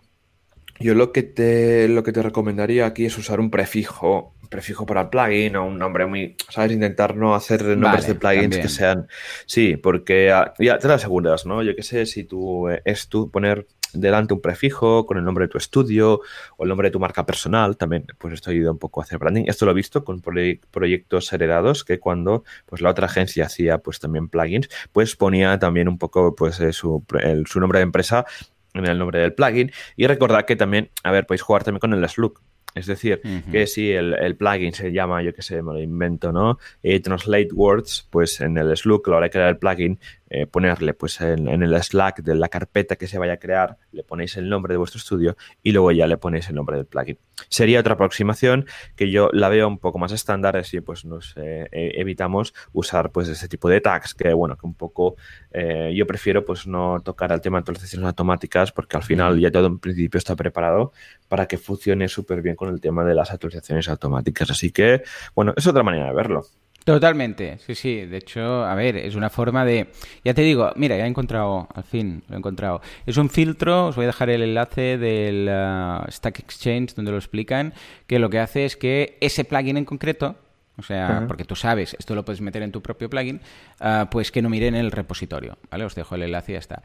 [0.78, 5.00] yo lo que te, lo que te recomendaría aquí es usar un prefijo, prefijo para
[5.00, 6.70] el plugin o un nombre muy, ¿sabes?
[6.70, 9.08] Intentar no hacer nombres de plugins que sean,
[9.46, 11.60] sí, porque ah, ya te lo aseguras, ¿no?
[11.64, 15.46] Yo qué sé, si tú eh, es tú poner delante un prefijo con el nombre
[15.46, 16.20] de tu estudio
[16.56, 19.18] o el nombre de tu marca personal, también pues esto ayuda un poco a hacer
[19.18, 19.46] branding.
[19.48, 23.98] Esto lo he visto con proyectos heredados que cuando pues la otra agencia hacía pues
[23.98, 27.04] también plugins, pues ponía también un poco pues eh, su,
[27.46, 28.24] su nombre de empresa
[28.72, 29.72] en el nombre del plugin.
[29.96, 32.40] Y recordad que también, a ver, podéis jugar también con el slug.
[32.74, 33.20] Es decir,
[33.52, 36.58] que si el, plugin se llama, yo qué sé, me lo invento, ¿no?
[36.82, 39.98] Eh, Translate Words, pues en el slug, a la hora de crear el plugin,
[40.36, 44.02] eh, ponerle pues en, el Slack de la carpeta que se vaya a crear, le
[44.02, 47.18] ponéis el nombre de vuestro estudio y luego ya le ponéis el nombre del plugin.
[47.48, 48.66] Sería otra aproximación
[48.96, 53.28] que yo la veo un poco más estándar, así pues nos eh, evitamos usar pues
[53.28, 55.14] ese tipo de tags que bueno, que un poco
[55.52, 59.52] eh, yo prefiero pues no tocar al tema de actualizaciones automáticas porque al final ya
[59.52, 60.92] todo en principio está preparado
[61.34, 64.48] para que funcione súper bien con el tema de las actualizaciones automáticas.
[64.52, 65.02] Así que
[65.34, 66.46] bueno, es otra manera de verlo.
[66.84, 68.06] Totalmente, sí, sí.
[68.06, 69.88] De hecho, a ver, es una forma de...
[70.24, 72.82] Ya te digo, mira, ya he encontrado, al fin, lo he encontrado.
[73.04, 77.16] Es un filtro, os voy a dejar el enlace del uh, Stack Exchange donde lo
[77.16, 77.74] explican,
[78.06, 80.36] que lo que hace es que ese plugin en concreto,
[80.76, 83.40] o sea, porque tú sabes, esto lo puedes meter en tu propio plugin,
[83.80, 85.84] uh, pues que no mire en el repositorio, ¿vale?
[85.84, 86.82] Os dejo el enlace y ya está.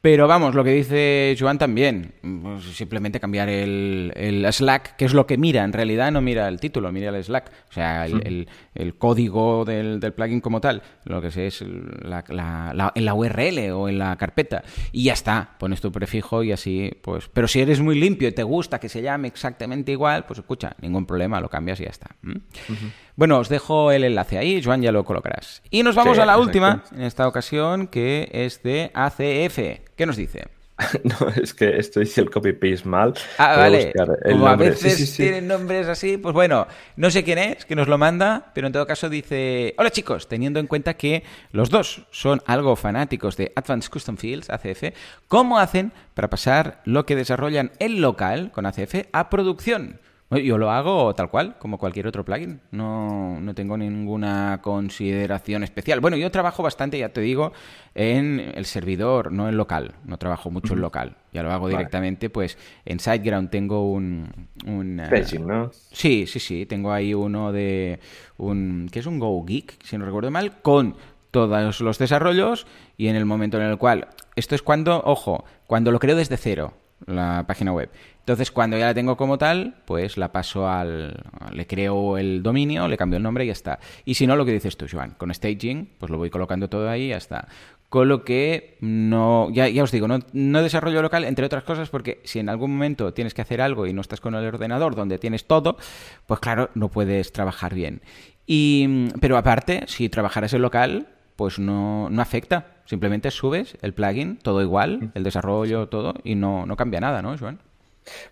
[0.00, 5.26] Pero vamos, lo que dice Joan también, pues simplemente cambiar el, Slack, que es lo
[5.26, 8.46] que mira, en realidad no mira el título, mira el Slack, o sea, el,
[8.96, 13.98] código del, plugin como tal, lo que sé es la, en la URL o en
[13.98, 17.98] la carpeta, y ya está, pones tu prefijo y así, pues, pero si eres muy
[17.98, 21.80] limpio y te gusta que se llame exactamente igual, pues escucha, ningún problema, lo cambias
[21.80, 22.14] y ya está.
[23.18, 25.60] Bueno, os dejo el enlace ahí, Joan ya lo colocarás.
[25.70, 29.58] Y nos vamos a la última, en esta ocasión, que es de ACF.
[29.96, 30.46] ¿Qué nos dice?
[31.02, 33.14] no, es que esto dice el copy-paste mal.
[33.38, 33.92] Ah, vale.
[34.22, 37.98] Como a veces tienen nombres así, pues bueno, no sé quién es, que nos lo
[37.98, 42.40] manda, pero en todo caso dice, hola chicos, teniendo en cuenta que los dos son
[42.46, 44.94] algo fanáticos de Advanced Custom Fields, ACF,
[45.26, 49.98] ¿cómo hacen para pasar lo que desarrollan en local con ACF a producción?
[50.30, 52.60] Yo lo hago tal cual, como cualquier otro plugin.
[52.70, 56.00] No, no, tengo ninguna consideración especial.
[56.00, 57.52] Bueno, yo trabajo bastante, ya te digo,
[57.94, 59.94] en el servidor, no en local.
[60.04, 61.16] No trabajo mucho en local.
[61.32, 64.48] Ya lo hago directamente, pues en SiteGround tengo un...
[64.66, 65.70] un eh, ¿no?
[65.72, 66.66] Sí, sí, sí.
[66.66, 67.98] Tengo ahí uno de...
[68.36, 70.96] un que es un GoGeek, si no recuerdo mal, con
[71.30, 72.66] todos los desarrollos
[72.98, 74.08] y en el momento en el cual...
[74.36, 76.74] Esto es cuando, ojo, cuando lo creo desde cero
[77.06, 77.90] la página web.
[78.20, 81.24] Entonces, cuando ya la tengo como tal, pues la paso al...
[81.52, 83.78] Le creo el dominio, le cambio el nombre y ya está.
[84.04, 86.90] Y si no, lo que dices tú, Joan, con staging, pues lo voy colocando todo
[86.90, 87.48] ahí y ya está.
[87.88, 89.48] Con lo que no...
[89.50, 92.72] Ya, ya os digo, no, no desarrollo local, entre otras cosas, porque si en algún
[92.72, 95.78] momento tienes que hacer algo y no estás con el ordenador donde tienes todo,
[96.26, 98.02] pues claro, no puedes trabajar bien.
[98.46, 101.06] Y, pero aparte, si trabajaras en local,
[101.38, 102.66] pues no, no afecta.
[102.84, 107.38] Simplemente subes el plugin, todo igual, el desarrollo, todo, y no, no cambia nada, ¿no,
[107.38, 107.60] Joan?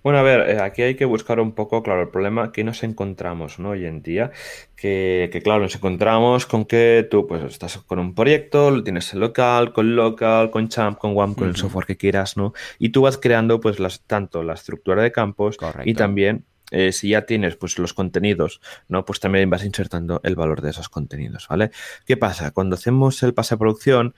[0.02, 2.82] Bueno, a ver, eh, aquí hay que buscar un poco, claro, el problema que nos
[2.82, 3.70] encontramos ¿no?
[3.70, 4.32] hoy en día,
[4.74, 9.20] que, claro, nos encontramos con que tú pues estás con un proyecto, lo tienes en
[9.20, 12.54] local, con local, con champ, con WAM, con el software que quieras, ¿no?
[12.80, 17.10] Y tú vas creando pues las, tanto la estructura de campos y también eh, si
[17.10, 19.04] ya tienes pues los contenidos, ¿no?
[19.04, 21.70] Pues también vas insertando el valor de esos contenidos, ¿vale?
[22.04, 22.50] ¿Qué pasa?
[22.50, 24.14] Cuando hacemos el pase a producción,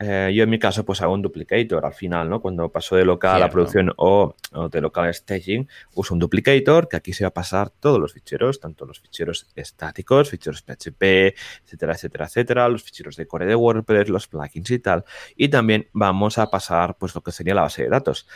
[0.00, 2.40] eh, yo en mi caso pues hago un duplicator al final, ¿no?
[2.40, 4.34] Cuando paso de local a producción o,
[4.70, 8.12] de local a staging, uso un duplicator que aquí se va a pasar todos los
[8.12, 11.34] ficheros, tanto los ficheros estáticos, ficheros PHP,
[11.64, 15.04] etcétera, etcétera, etcétera, los ficheros de core de WordPress, los plugins y tal.
[15.36, 18.26] Y también vamos a pasar pues lo que sería la base de datos.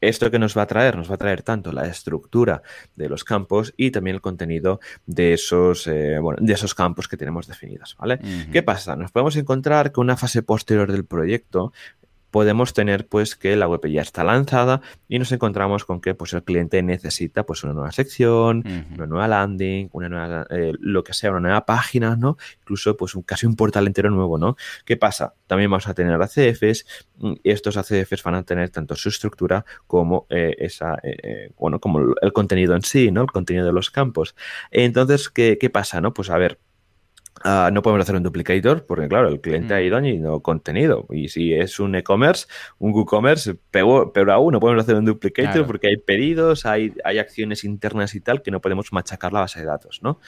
[0.00, 0.96] ¿Esto que nos va a traer?
[0.96, 2.62] Nos va a traer tanto la estructura
[2.94, 7.46] de los campos y también el contenido de esos, eh, de esos campos que tenemos
[7.46, 8.18] definidos, ¿vale?
[8.52, 8.96] ¿Qué pasa?
[8.96, 11.72] Nos podemos encontrar que una fase posterior del proyecto
[12.36, 16.34] podemos tener pues que la web ya está lanzada y nos encontramos con que pues
[16.34, 18.62] el cliente necesita pues una nueva sección,
[18.94, 22.36] una nueva landing, una nueva, eh, lo que sea, una nueva página, ¿no?
[22.60, 24.54] Incluso pues un, casi un portal entero nuevo, ¿no?
[24.84, 25.32] ¿Qué pasa?
[25.46, 26.84] También vamos a tener ACFs
[27.42, 32.00] y estos ACFs van a tener tanto su estructura como eh, esa, eh, bueno, como
[32.20, 33.22] el contenido en sí, ¿no?
[33.22, 34.34] El contenido de los campos.
[34.70, 36.12] Entonces, ¿qué, qué pasa, no?
[36.12, 36.58] Pues a ver,
[37.44, 41.06] Ah, no podemos hacer un duplicator porque, claro, el cliente ha ido añadiendo contenido.
[41.10, 42.46] Y si es un e-commerce,
[42.78, 47.18] un WooCommerce, pero, pero aún no podemos hacer un duplicator porque hay pedidos, hay, hay
[47.18, 50.20] acciones internas y tal que no podemos machacar la base de datos, ¿no?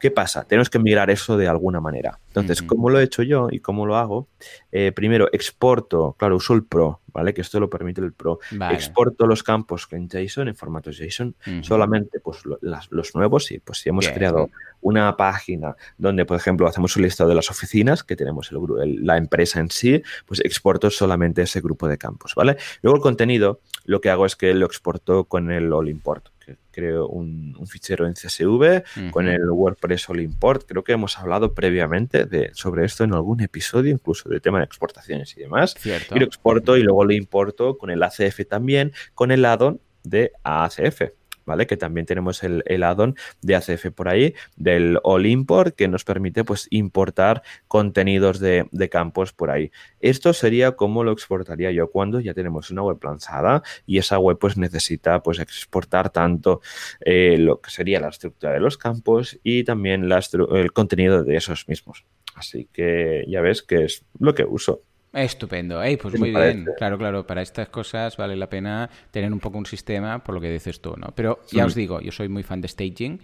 [0.00, 0.44] ¿Qué pasa?
[0.44, 2.18] Tenemos que migrar eso de alguna manera.
[2.28, 4.28] Entonces, ¿cómo lo he hecho yo y cómo lo hago?
[4.72, 7.32] Eh, primero, exporto, claro, uso el Pro, ¿vale?
[7.32, 8.40] Que esto lo permite el Pro.
[8.70, 12.42] Exporto los campos en JSON, en formato JSON, solamente pues
[12.90, 14.50] los nuevos, y pues si hemos creado
[14.82, 19.16] una página donde, por ejemplo, hacemos un listado de las oficinas que tenemos el, la
[19.16, 22.56] empresa en sí, pues exporto solamente ese grupo de campos, ¿vale?
[22.82, 26.33] Luego el contenido, lo que hago es que lo exporto con el All Import
[26.74, 30.64] creo un, fichero en CSV con el WordPress All Import.
[30.66, 34.64] Creo que hemos hablado previamente de, sobre esto en algún episodio, incluso de tema de
[34.64, 35.74] exportaciones y demás.
[35.84, 40.32] Y lo exporto y luego lo importo con el ACF también, con el addon de
[40.42, 41.02] ACF.
[41.46, 41.66] ¿Vale?
[41.66, 46.04] Que también tenemos el, el add-on de ACF por ahí, del All Import, que nos
[46.04, 49.72] permite pues importar contenidos de, campos por ahí.
[50.00, 54.38] Esto sería como lo exportaría yo cuando ya tenemos una web lanzada y esa web
[54.38, 56.60] pues necesita pues exportar tanto
[57.00, 61.66] eh, lo que sería la estructura de los campos y también el contenido de esos
[61.68, 62.04] mismos.
[62.34, 64.82] Así que ya ves que es lo que uso.
[65.14, 65.80] Estupendo.
[65.96, 66.66] pues muy bien.
[66.76, 70.40] Claro, claro, para estas cosas vale la pena tener un poco un sistema, por lo
[70.40, 71.08] que dices tú, ¿no?
[71.14, 73.20] Pero ya os digo, yo soy muy fan de staging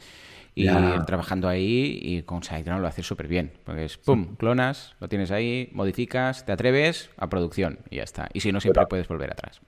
[0.54, 0.66] y
[1.06, 3.52] trabajando ahí y con SiteGround lo haces súper bien.
[3.64, 8.28] Porque es, pum, clonas, lo tienes ahí, modificas, te atreves a producción y ya está.
[8.32, 9.60] Y si no, siempre puedes volver atrás.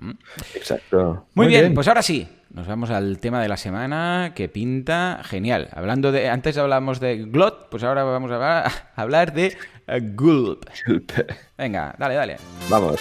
[0.55, 1.26] Exacto.
[1.35, 5.68] Muy, bien, pues ahora sí, nos vamos al tema de la semana que pinta genial.
[5.72, 8.64] Hablando de, antes hablábamos de Glot, pues ahora vamos a
[8.97, 9.57] hablar de
[10.14, 10.66] Gulp.
[11.57, 12.37] Venga, dale, dale.
[12.68, 13.01] Vamos.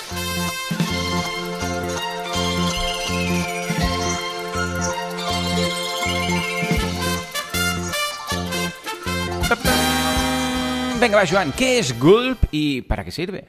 [11.02, 13.46] Venga, va, Joan, ¿qué es Gulp y para qué sirve?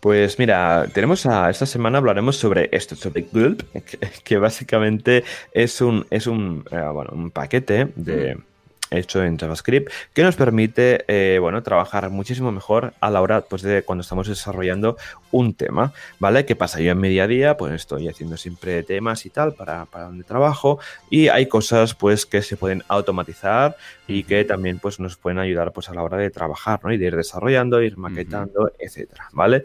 [0.00, 3.62] Pues mira, tenemos a, esta semana hablaremos sobre esto, sobre Gulp,
[4.24, 8.51] que, básicamente es un, es un, eh, bueno, un paquete de, mm
[8.92, 13.62] hecho en JavaScript, que nos permite eh, bueno, trabajar muchísimo mejor a la hora pues,
[13.62, 14.96] de cuando estamos desarrollando
[15.30, 16.44] un tema, ¿vale?
[16.44, 16.80] ¿Qué pasa?
[16.80, 20.04] Yo en mi día a día pues estoy haciendo siempre temas y tal para, para
[20.04, 20.78] donde trabajo
[21.10, 23.76] y hay cosas pues que se pueden automatizar
[24.06, 26.92] y que también pues nos pueden ayudar pues a la hora de trabajar, ¿no?
[26.92, 29.64] Y de ir desarrollando, ir maquetando, etcétera, ¿vale?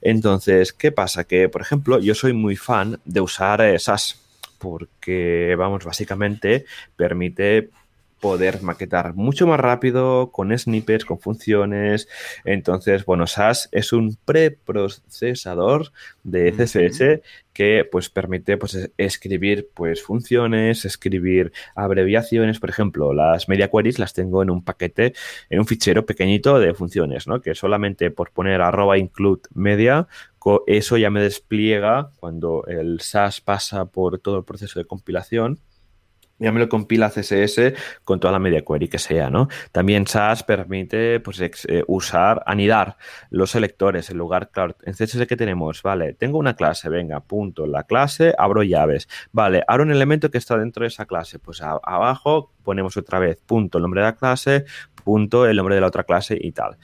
[0.00, 1.24] Entonces, ¿qué pasa?
[1.24, 4.20] Que, por ejemplo, yo soy muy fan de usar eh, SAS
[4.58, 6.64] porque, vamos, básicamente
[6.96, 7.70] permite
[8.20, 12.08] poder maquetar mucho más rápido con snippets, con funciones.
[12.44, 15.92] Entonces, bueno, SAS es un preprocesador
[16.22, 23.68] de CSS que pues permite pues escribir pues funciones, escribir abreviaciones, por ejemplo, las media
[23.68, 25.14] queries las tengo en un paquete,
[25.50, 27.40] en un fichero pequeñito de funciones, ¿no?
[27.40, 30.06] Que solamente por poner arroba include media
[30.66, 35.60] eso ya me despliega cuando el SAS pasa por todo el proceso de compilación
[36.38, 37.74] ya me lo compila CSS
[38.04, 39.48] con toda la media query que sea, ¿no?
[39.72, 42.96] También SAS permite pues, eh, usar, anidar
[43.30, 47.66] los selectores en lugar, claro, en CSS que tenemos, vale, tengo una clase, venga, punto,
[47.66, 51.60] la clase, abro llaves, vale, abro un elemento que está dentro de esa clase, pues
[51.60, 54.64] abajo ponemos otra vez, punto, el nombre de la clase,
[55.04, 56.76] punto, el nombre de la otra clase y tal.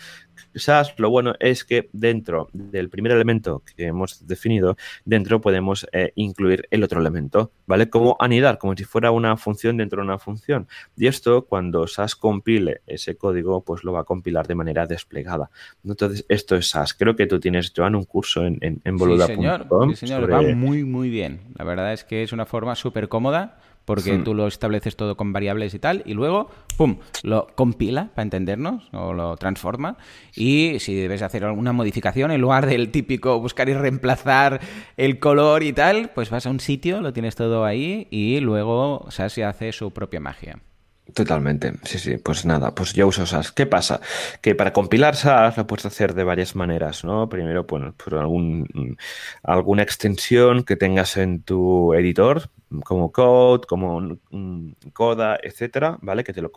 [0.55, 6.13] SAS, lo bueno es que dentro del primer elemento que hemos definido, dentro podemos eh,
[6.15, 7.91] incluir el otro elemento, ¿vale?
[7.91, 10.69] Como anidar, como si fuera una función dentro de una función.
[10.97, 15.51] Y esto, cuando SAS compile ese código, pues lo va a compilar de manera desplegada.
[15.85, 16.95] Entonces, esto es SAS.
[16.95, 19.91] Creo que tú tienes, Joan, un curso en, en, boluda.com.
[19.91, 21.41] Sí, señor, va muy, muy bien.
[21.57, 24.25] La verdad es que es una forma súper cómoda porque hmm.
[24.25, 28.89] tú lo estableces todo con variables y tal, y luego, ¡pum!, lo compila para entendernos,
[28.93, 29.97] o lo transforma,
[30.35, 34.61] y si debes hacer alguna modificación, en lugar del típico buscar y reemplazar
[34.97, 39.07] el color y tal, pues vas a un sitio, lo tienes todo ahí, y luego
[39.11, 40.59] SAS hace su propia magia.
[41.13, 43.53] Totalmente, sí, sí, pues nada, pues yo uso SAS.
[43.53, 44.01] ¿Qué pasa?
[44.41, 47.29] Que para compilar SAS lo puedes hacer de varias maneras, ¿no?
[47.29, 48.97] Primero, pues, por algún,
[49.43, 52.49] alguna extensión que tengas en tu editor,
[52.85, 54.19] como Code, como
[54.93, 56.25] Coda, etcétera, ¿vale?
[56.25, 56.51] Que te lo,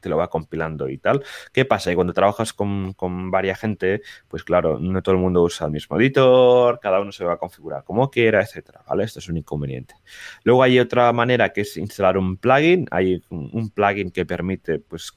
[0.00, 1.24] te lo va compilando y tal.
[1.52, 1.90] ¿Qué pasa?
[1.90, 5.72] Y cuando trabajas con, con varias gente, pues claro, no todo el mundo usa el
[5.72, 9.04] mismo editor, cada uno se va a configurar como quiera, etcétera, ¿vale?
[9.04, 9.94] Esto es un inconveniente.
[10.44, 12.86] Luego hay otra manera que es instalar un plugin.
[12.90, 15.12] Hay un plugin que permite, pues,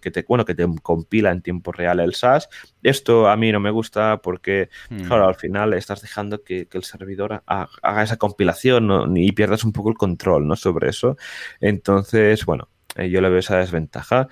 [0.00, 2.48] que te, bueno, que te compila en tiempo real el SAS.
[2.82, 4.68] Esto a mí no me gusta porque,
[5.06, 9.90] claro, al final estás dejando que, el servidor haga esa compilación y pierdas un poco
[9.90, 10.56] el control, ¿no?
[10.56, 11.16] Sobre eso.
[11.60, 14.28] Entonces, bueno, eh, yo le veo esa desventaja.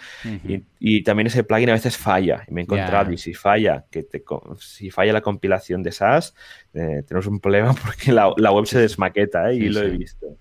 [0.79, 2.45] y, también ese plugin a veces falla.
[2.49, 4.23] Y me he encontrado, y si falla, que te,
[4.59, 6.35] si falla la compilación de SAS,
[6.75, 9.57] eh, tenemos un problema porque la, la web se desmaqueta, ¿eh?
[9.57, 10.37] y lo he visto.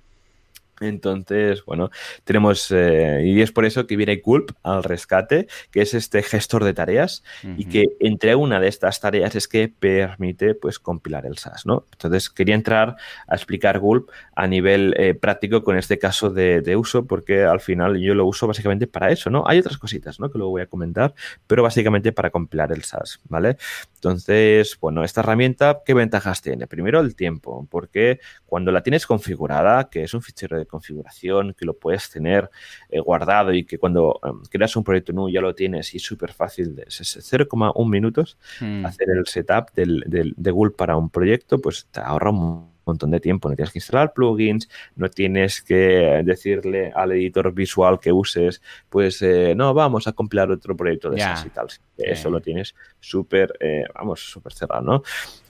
[0.81, 1.89] Entonces, bueno,
[2.23, 6.63] tenemos, eh, y es por eso que viene Gulp al rescate, que es este gestor
[6.63, 7.23] de tareas,
[7.57, 11.85] y que entre una de estas tareas es que permite, pues, compilar el SAS, ¿no?
[11.91, 12.95] Entonces, quería entrar
[13.27, 17.99] a explicar Gulp a nivel eh, práctico con este caso de, uso, porque al final
[17.99, 19.43] yo lo uso básicamente para eso, ¿no?
[19.47, 20.31] Hay otras cositas, ¿no?
[20.31, 21.13] Que luego voy a comentar,
[21.47, 23.57] pero básicamente para compilar el SAS, ¿vale?
[23.95, 26.67] Entonces, bueno, esta herramienta, ¿qué ventajas tiene?
[26.67, 31.65] Primero, el tiempo, porque cuando la tienes configurada, que es un fichero de configuración, que
[31.65, 32.49] lo puedes tener
[32.89, 36.31] eh, guardado y que cuando em, creas un proyecto nuevo ya lo tienes y súper
[36.31, 38.85] fácil, de 0,1 minutos hmm.
[38.85, 43.19] hacer el setup del, de Google para un proyecto, pues te ahorra un montón de
[43.19, 43.49] tiempo.
[43.49, 49.21] No tienes que instalar plugins, no tienes que decirle al editor visual que uses, pues
[49.21, 51.67] eh, no, vamos a compilar otro proyecto de esas y tal.
[51.97, 55.03] Eso lo tienes súper, eh, vamos, súper cerrado, ¿no?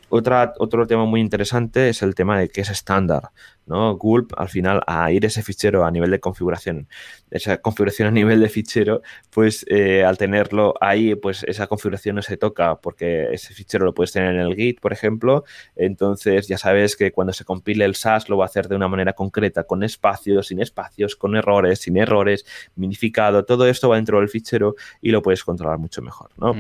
[0.10, 3.32] Otra, otro tema muy interesante es el tema de que es estándar.
[3.70, 3.96] ¿no?
[3.96, 6.88] Gulp, al final, a ir ese fichero a nivel de configuración,
[7.30, 12.24] esa configuración a nivel de fichero, pues eh, al tenerlo ahí, pues esa configuración no
[12.24, 15.46] se toca porque ese fichero lo puedes tener en el Git, por ejemplo.
[15.76, 18.88] Entonces, ya sabes que cuando se compile el SAS lo va a hacer de una
[18.88, 22.46] manera concreta, con espacios, sin espacios, con errores, sin errores,
[22.76, 23.46] minificado.
[23.46, 26.56] Todo esto va dentro del fichero y lo puedes controlar mucho mejor, ¿no?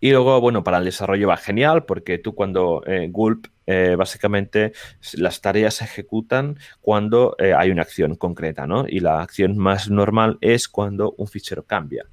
[0.00, 4.72] Y luego, bueno, para el desarrollo va genial porque tú cuando eh, Gulp, eh, básicamente
[5.14, 8.86] las tareas se ejecutan cuando eh, hay una acción concreta, ¿no?
[8.88, 12.06] Y la acción más normal es cuando un fichero cambia.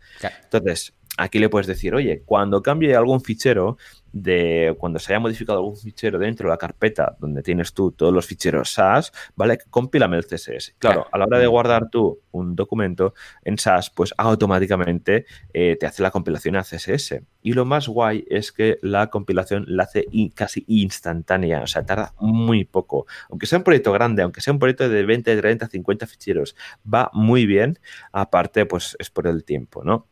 [0.44, 3.78] Entonces, aquí le puedes decir, oye, cuando cambie algún fichero,
[4.12, 8.14] de cuando se haya modificado algún fichero dentro de la carpeta donde tienes tú todos
[8.14, 9.60] los ficheros SAS, ¿vale?
[9.70, 10.76] Compílame el CSS.
[10.78, 15.86] Claro, a la hora de guardar tú un documento en SAS, pues automáticamente eh, te
[15.86, 17.22] hace la compilación a CSS.
[17.42, 22.14] Y lo más guay es que la compilación la hace casi instantánea, o sea, tarda
[22.20, 23.06] muy poco.
[23.30, 26.56] Aunque sea un proyecto grande, aunque sea un proyecto de 20, 30, 50 ficheros,
[26.92, 27.80] va muy bien.
[28.12, 30.08] Aparte, pues es por el tiempo, ¿no?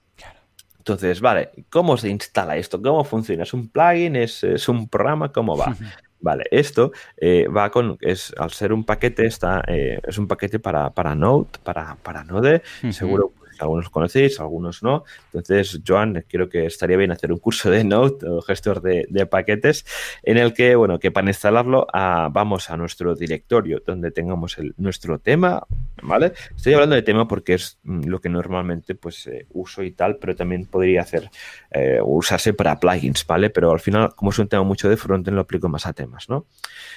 [0.87, 2.81] Entonces, vale, ¿cómo se instala esto?
[2.81, 3.43] ¿Cómo funciona?
[3.43, 4.15] ¿Es un plugin?
[4.15, 5.33] ¿Es, un programa?
[5.33, 5.75] ¿Cómo va?
[6.19, 10.57] Vale, esto eh, va con, es, al ser un paquete, está, eh, es un paquete
[10.57, 15.03] para, para Node, para, para Node, seguro algunos conocéis, algunos no.
[15.33, 19.85] Entonces, Joan, creo que estaría bien hacer un curso de Node o gestor de, paquetes
[20.23, 25.19] en el que, bueno, que para instalarlo ah, vamos a nuestro directorio donde tengamos nuestro
[25.19, 25.63] tema,
[26.01, 26.33] ¿vale?
[26.55, 30.17] Estoy hablando de tema porque es mm, lo que normalmente pues eh, uso y tal,
[30.17, 31.29] pero también podría hacer
[31.71, 33.49] eh, usarse para plugins, ¿vale?
[33.49, 36.29] Pero al final, como es un tema mucho de frontend, lo aplico más a temas,
[36.29, 36.45] ¿no?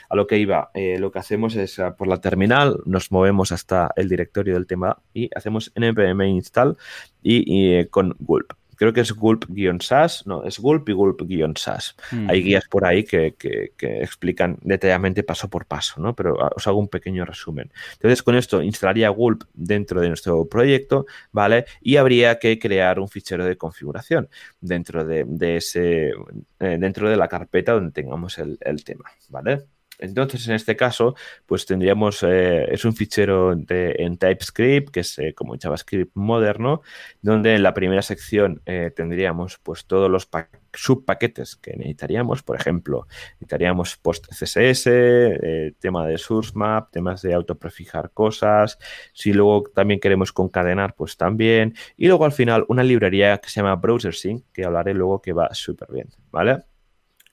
[0.09, 3.53] A lo que iba, eh, lo que hacemos es ah, por la terminal, nos movemos
[3.53, 6.77] hasta el directorio del tema y hacemos npm install
[7.23, 11.97] y, eh, con Gulp creo que es gulp-sas, no, es gulp y gulp-sas.
[12.29, 13.35] Hay guías por ahí que,
[13.79, 16.17] explican detalladamente paso por paso, ¿no?
[16.17, 17.71] Pero ah, os hago un pequeño resumen.
[17.93, 21.67] Entonces, con esto instalaría gulp dentro de nuestro proyecto, ¿vale?
[21.83, 24.31] Y habría que crear un fichero de configuración
[24.63, 25.27] dentro de,
[25.59, 26.13] ese,
[26.59, 29.67] eh, dentro de la carpeta donde tengamos el, el tema, ¿vale?
[30.01, 31.15] Entonces, en este caso,
[31.47, 36.83] pues tendríamos, eh, es un fichero de, en TypeScript, que es eh, como JavaScript moderno,
[37.21, 40.29] donde en la primera sección eh, tendríamos pues todos los
[40.73, 44.85] subpaquetes que necesitaríamos, por ejemplo, necesitaríamos post CSS,
[45.79, 48.79] tema de source map, temas de autoprefijar cosas,
[49.13, 53.61] si luego también queremos concadenar, pues también, y luego al final una librería que se
[53.61, 56.70] llama BrowserSync, que hablaré luego que va súper bien, ¿vale?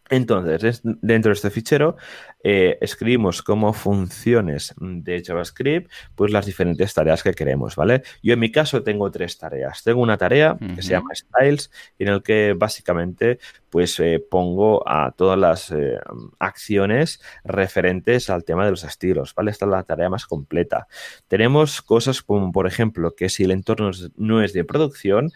[0.10, 1.98] Entonces, dentro de este fichero
[2.44, 8.04] eh, escribimos como funciones de JavaScript, pues las diferentes tareas que queremos, ¿vale?
[8.24, 9.84] Yo en mi caso tengo tres tareas.
[9.84, 13.40] Tengo una tarea que se llama Styles, en el que básicamente
[13.70, 16.00] pues eh, pongo a todas las eh,
[16.40, 19.52] acciones referentes al tema de los estilos, ¿vale?
[19.52, 20.88] Esta es la tarea más completa.
[21.28, 25.32] Tenemos cosas como, por ejemplo, que si el entorno no es de producción,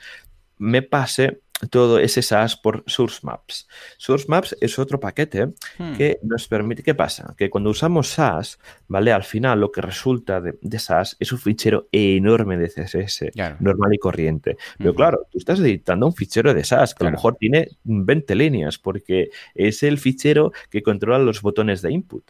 [0.58, 3.68] me pase todo ese SAS por Source Maps.
[3.98, 5.48] Source Maps es otro paquete
[5.78, 5.94] hmm.
[5.96, 7.34] que nos permite, ¿qué pasa?
[7.38, 9.12] Que cuando usamos SAS, ¿vale?
[9.12, 13.94] Al final lo que resulta de, de SAS es un fichero enorme de CSS, normal
[13.94, 14.58] y corriente.
[14.78, 18.36] Pero claro, tú estás editando un fichero de SAS que a lo mejor tiene 20
[18.36, 22.24] líneas porque es el fichero que controla los botones de input.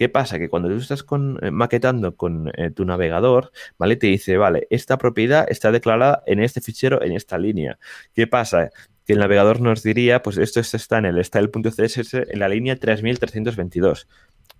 [0.00, 0.38] ¿Qué pasa?
[0.38, 3.96] Que cuando tú estás con, eh, maquetando con eh, tu navegador, ¿vale?
[3.96, 7.78] Te dice, vale, esta propiedad está declarada en este fichero, en esta línea.
[8.14, 8.70] ¿Qué pasa?
[9.04, 14.08] Que el navegador nos diría, pues esto está en el style.css en la línea 3322.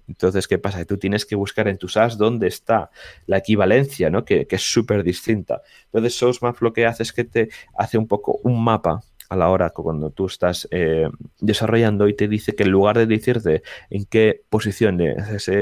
[0.09, 0.85] Entonces, ¿qué pasa?
[0.85, 2.91] Tú tienes que buscar en tu SAS dónde está
[3.25, 4.27] la equivalencia, ¿no?
[4.27, 5.63] Que, que es súper distinta.
[5.87, 9.01] Entonces, SourceMap lo que hace es que te hace un poco un mapa
[9.31, 11.09] a la hora cuando tú estás eh,
[11.39, 15.15] desarrollando y te dice que en lugar de decirte en qué posición de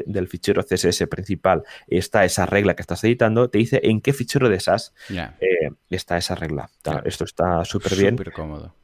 [0.07, 4.49] del fichero CSS principal está esa regla que estás editando, te dice en qué fichero
[4.49, 6.71] de SAS eh, está esa regla.
[7.05, 8.17] Esto está súper bien.
[8.17, 8.75] Súper cómodo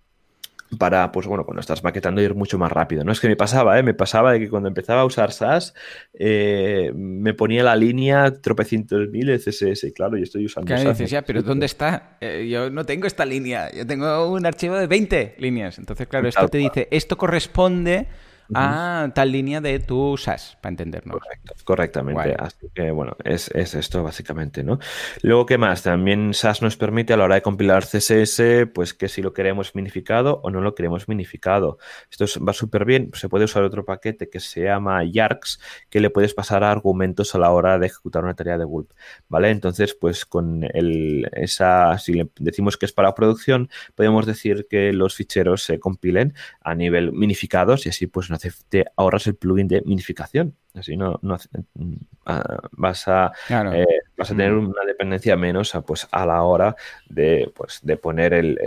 [0.78, 3.04] para, pues bueno, cuando estás maquetando ir mucho más rápido.
[3.04, 3.82] No es que me pasaba, ¿eh?
[3.82, 5.74] me pasaba de que cuando empezaba a usar SAS
[6.14, 10.98] eh, me ponía la línea tropecientos mil CSS, claro, yo estoy usando SAS.
[10.98, 12.16] Dices, ya, pero ¿dónde está?
[12.20, 15.78] Eh, yo no tengo esta línea, yo tengo un archivo de 20 líneas.
[15.78, 18.08] Entonces, claro, esto te dice, esto corresponde
[18.52, 21.20] a tal línea de tu SAS, para entendernos.
[21.20, 22.34] Correcto, correctamente.
[22.38, 24.78] Así que, bueno, es, esto básicamente, ¿no?
[25.22, 25.82] Luego, ¿qué más?
[25.82, 29.74] También SAS nos permite a la hora de compilar CSS, pues que si lo queremos
[29.74, 31.78] minificado o no lo queremos minificado.
[32.10, 33.10] Esto va súper bien.
[33.14, 37.38] Se puede usar otro paquete que se llama Yarks, que le puedes pasar argumentos a
[37.38, 38.90] la hora de ejecutar una tarea de Gulp,
[39.28, 39.50] ¿vale?
[39.50, 44.92] Entonces, pues con el, esa, si le decimos que es para producción, podemos decir que
[44.92, 49.82] los ficheros se compilen a nivel minificados y así, pues, te ahorras el plugin de
[49.82, 50.54] minificación.
[50.74, 51.36] Así no, no
[51.74, 51.94] mm,
[52.26, 54.70] ah, vas a eh, vas a tener mm.
[54.70, 56.74] una dependencia menos a, pues a la hora
[57.08, 58.58] de pues de poner el,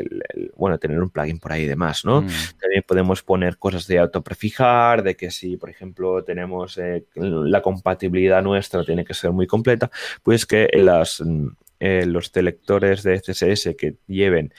[0.55, 2.21] bueno tener un plugin por ahí y demás, ¿no?
[2.21, 2.27] Mm.
[2.61, 8.41] También podemos poner cosas de autoprefijar, de que si por ejemplo tenemos eh, la compatibilidad
[8.41, 9.91] nuestra tiene que ser muy completa,
[10.23, 11.21] pues que las
[11.79, 14.51] eh, los selectores de CSS que lleven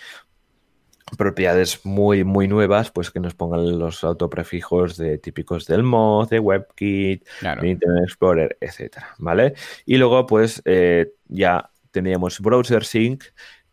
[1.16, 6.38] propiedades muy, muy nuevas, pues que nos pongan los autoprefijos de típicos del mod, de
[6.38, 7.26] WebKit,
[7.61, 9.54] de Internet Explorer, etcétera, ¿vale?
[9.86, 13.24] Y luego, pues, eh, ya teníamos Browser Sync,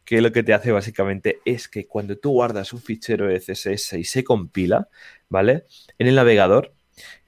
[0.03, 3.97] que lo que te hace básicamente es que cuando tú guardas un fichero de CSS
[3.97, 4.87] y se compila,
[5.29, 5.65] ¿vale?
[5.97, 6.73] En el navegador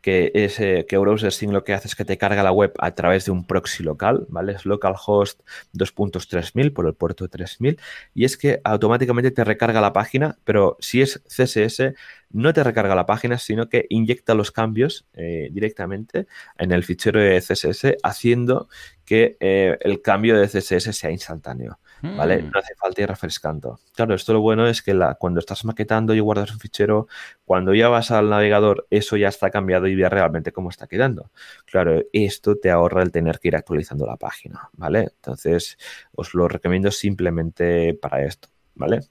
[0.01, 2.91] que es eh, que Browser lo que hace es que te carga la web a
[2.95, 4.53] través de un proxy local, ¿vale?
[4.53, 5.41] Es localhost
[5.73, 7.79] 2.3000 por el puerto 3000
[8.13, 11.93] y es que automáticamente te recarga la página, pero si es CSS
[12.29, 17.19] no te recarga la página, sino que inyecta los cambios eh, directamente en el fichero
[17.19, 18.69] de CSS haciendo
[19.05, 21.79] que eh, el cambio de CSS sea instantáneo.
[22.01, 22.43] ¿Vale?
[22.43, 22.51] Mm.
[22.51, 23.79] No hace falta ir refrescando.
[23.95, 27.07] Claro, esto lo bueno es que la, cuando estás maquetando y guardas un fichero,
[27.45, 31.31] cuando ya vas al navegador, eso ya está cambiado y ve realmente cómo está quedando.
[31.65, 35.09] Claro, esto te ahorra el tener que ir actualizando la página, ¿vale?
[35.15, 35.77] Entonces,
[36.13, 39.01] os lo recomiendo simplemente para esto, ¿vale?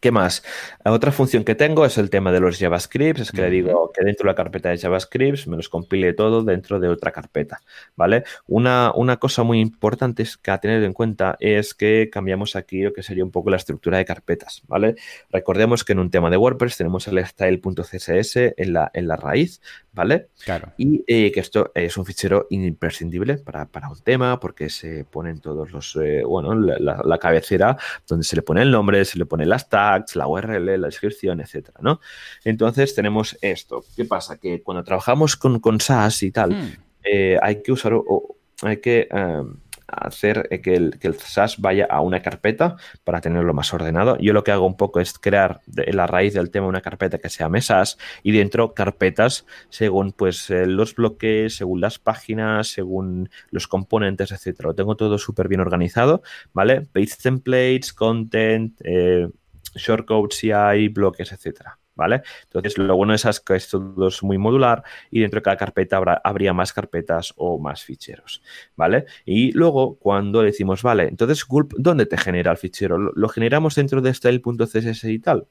[0.00, 0.44] ¿Qué más?
[0.84, 3.22] Otra función que tengo es el tema de los JavaScripts.
[3.22, 6.42] Es que le digo que dentro de la carpeta de JavaScripts me los compile todo
[6.42, 7.60] dentro de otra carpeta,
[7.96, 8.24] ¿vale?
[8.46, 12.92] Una, una cosa muy importante que a tener en cuenta es que cambiamos aquí lo
[12.92, 14.94] que sería un poco la estructura de carpetas, ¿vale?
[15.30, 19.60] Recordemos que en un tema de WordPress tenemos el style.css en la, en la raíz,
[19.98, 20.28] ¿vale?
[20.44, 20.72] Claro.
[20.76, 25.72] Y eh, que esto es un fichero imprescindible para, un tema porque se ponen todos
[25.72, 27.76] los, eh, bueno, la, cabecera
[28.06, 31.40] donde se le pone el nombre, se le pone las tags, la URL, la descripción,
[31.40, 32.00] etcétera, ¿no?
[32.44, 33.84] Entonces tenemos esto.
[33.96, 34.38] ¿Qué pasa?
[34.38, 36.72] Que cuando trabajamos con, con SaaS y tal, hmm.
[37.04, 39.08] eh, hay que usar, o, hay que
[39.88, 44.18] hacer que el, que el SAS vaya a una carpeta para tenerlo más ordenado.
[44.18, 47.18] Yo lo que hago un poco es crear de la raíz del tema una carpeta
[47.18, 52.68] que se llame SAS y dentro carpetas según pues eh, los bloques, según las páginas,
[52.68, 54.68] según los componentes, etcétera.
[54.68, 56.22] Lo tengo todo súper bien organizado,
[56.52, 56.82] ¿vale?
[56.82, 59.28] Page templates, content, eh,
[59.78, 61.78] shortcodes CI, bloques, etcétera.
[61.98, 62.22] ¿vale?
[62.44, 66.20] Entonces, lo bueno es que esto es muy modular y dentro de cada carpeta habrá,
[66.24, 68.40] habría más carpetas o más ficheros,
[68.76, 69.04] ¿vale?
[69.26, 72.98] Y luego, cuando decimos, vale, entonces Gulp, ¿dónde te genera el fichero?
[72.98, 75.48] ¿Lo, generamos dentro de style.css y tal?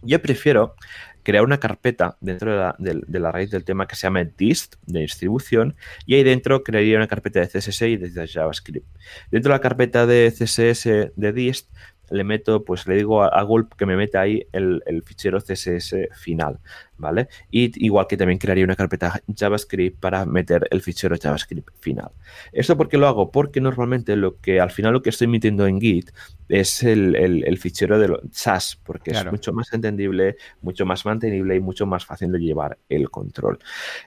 [0.00, 0.76] Yo prefiero
[1.22, 4.76] crear una carpeta dentro de la, de la, raíz del tema que se llama dist,
[4.86, 5.74] de distribución,
[6.06, 8.86] y ahí dentro crearía una carpeta de CSS y de JavaScript.
[9.30, 11.70] Dentro de la carpeta de CSS de dist
[12.10, 16.58] le meto, pues le digo a, Gulp que me meta ahí el, fichero CSS final,
[16.96, 17.28] ¿vale?
[17.50, 22.10] Y igual que también crearía una carpeta JavaScript para meter el fichero JavaScript final.
[22.52, 23.30] ¿Esto por qué lo hago?
[23.30, 26.10] Porque normalmente lo que al final lo que estoy metiendo en Git
[26.48, 31.86] es el, fichero de SAS, porque es mucho más entendible, mucho más mantenible y mucho
[31.86, 33.58] más fácil de llevar el control.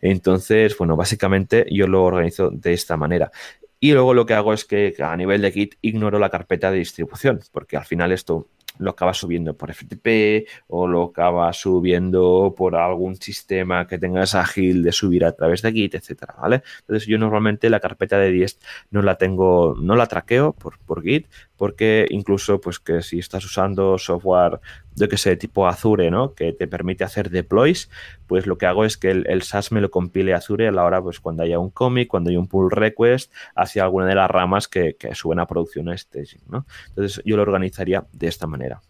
[0.02, 3.32] Entonces, bueno, básicamente yo lo organizo de esta manera.
[3.80, 6.80] Y luego lo que hago es que a nivel de Git ignoro la carpeta de
[6.80, 8.50] distribución, porque al final esto
[8.80, 14.84] lo acabas subiendo por FTP o lo acabas subiendo por algún sistema que tengas ágil
[14.84, 16.64] de subir a través de Git, etcétera, ¿vale?
[16.80, 21.04] Entonces yo normalmente la carpeta de Diest no la tengo, no la traqueo por, por
[21.04, 21.28] Git,
[21.58, 24.60] porque incluso pues que si estás usando software,
[24.96, 26.34] yo que sé, tipo Azure, ¿no?
[26.34, 27.90] Que te permite hacer deploys,
[28.28, 30.84] pues lo que hago es que el, el SAS me lo compile Azure a la
[30.84, 34.30] hora, pues cuando haya un commit, cuando haya un pull request, hacia alguna de las
[34.30, 36.66] ramas que, que suben a producción a staging, ¿no?
[36.90, 38.82] Entonces yo lo organizaría de esta manera.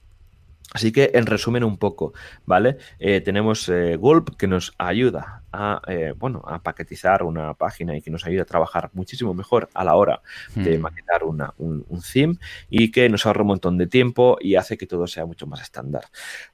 [0.73, 2.13] Así que, en resumen, un poco,
[2.45, 2.77] ¿vale?
[2.99, 8.01] Eh, tenemos eh, Gulp que nos ayuda a, eh, bueno, a paquetizar una página y
[8.03, 10.21] que nos ayuda a trabajar muchísimo mejor a la hora
[10.53, 10.81] de Hmm.
[10.81, 12.35] maquetar una, un, un theme
[12.69, 15.61] y que nos ahorra un montón de tiempo y hace que todo sea mucho más
[15.61, 16.03] estándar.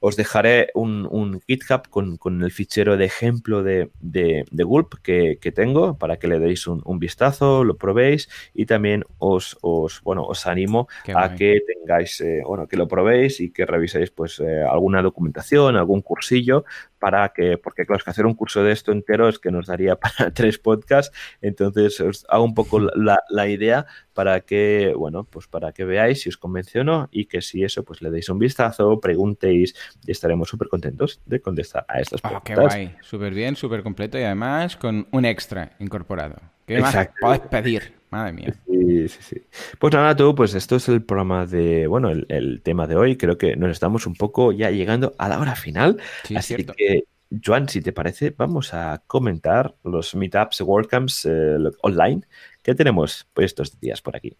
[0.00, 4.94] Os dejaré un, un GitHub con, con el fichero de ejemplo de, de, de Gulp
[5.02, 9.58] que, que tengo para que le deis un, un vistazo, lo probéis y también os,
[9.60, 11.36] os, bueno, os animo Qué a guay.
[11.36, 16.64] que tengáis, bueno, que lo probéis y que reviséis pues eh, alguna documentación, algún cursillo
[16.98, 19.66] para que, porque claro, es que hacer un curso de esto entero es que nos
[19.66, 25.24] daría para tres podcasts, entonces os hago un poco la, la idea para que, bueno,
[25.24, 28.10] pues para que veáis si os convence o no y que si eso, pues le
[28.10, 29.74] deis un vistazo, preguntéis
[30.06, 32.74] y estaremos súper contentos de contestar a estas Oh, qué preguntas.
[32.74, 32.96] guay.
[33.02, 36.36] Súper bien, súper completo y además con un extra incorporado.
[36.66, 37.94] ¿Qué más podés pedir?
[38.16, 38.54] Madre mía.
[38.66, 39.42] Sí, sí, sí.
[39.78, 43.16] Pues nada, tú, pues esto es el programa de, bueno, el, el tema de hoy.
[43.16, 46.00] Creo que nos estamos un poco ya llegando a la hora final.
[46.24, 46.72] Sí, Así cierto.
[46.76, 47.04] que,
[47.44, 52.22] Joan, si te parece, vamos a comentar los meetups, WordCamps eh, online
[52.62, 54.36] que tenemos pues, estos días por aquí.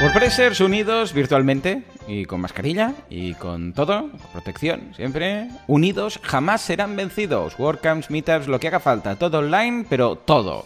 [0.00, 6.96] WordPressers unidos virtualmente y con mascarilla y con todo, con protección, siempre unidos, jamás serán
[6.96, 7.58] vencidos.
[7.58, 10.64] WordCamps, Meetups, lo que haga falta, todo online, pero todo.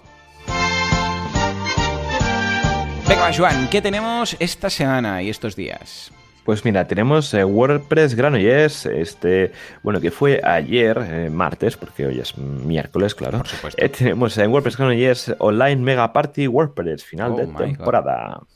[3.09, 6.13] Venga, va, Joan, ¿qué tenemos esta semana y estos días?
[6.45, 9.51] Pues mira, tenemos eh, WordPress Granollers, este,
[9.83, 13.39] bueno, que fue ayer, eh, martes, porque hoy es miércoles, claro.
[13.39, 13.85] Por supuesto.
[13.85, 18.47] Eh, tenemos en WordPress Granollers Online Mega Party WordPress, final Oh de God.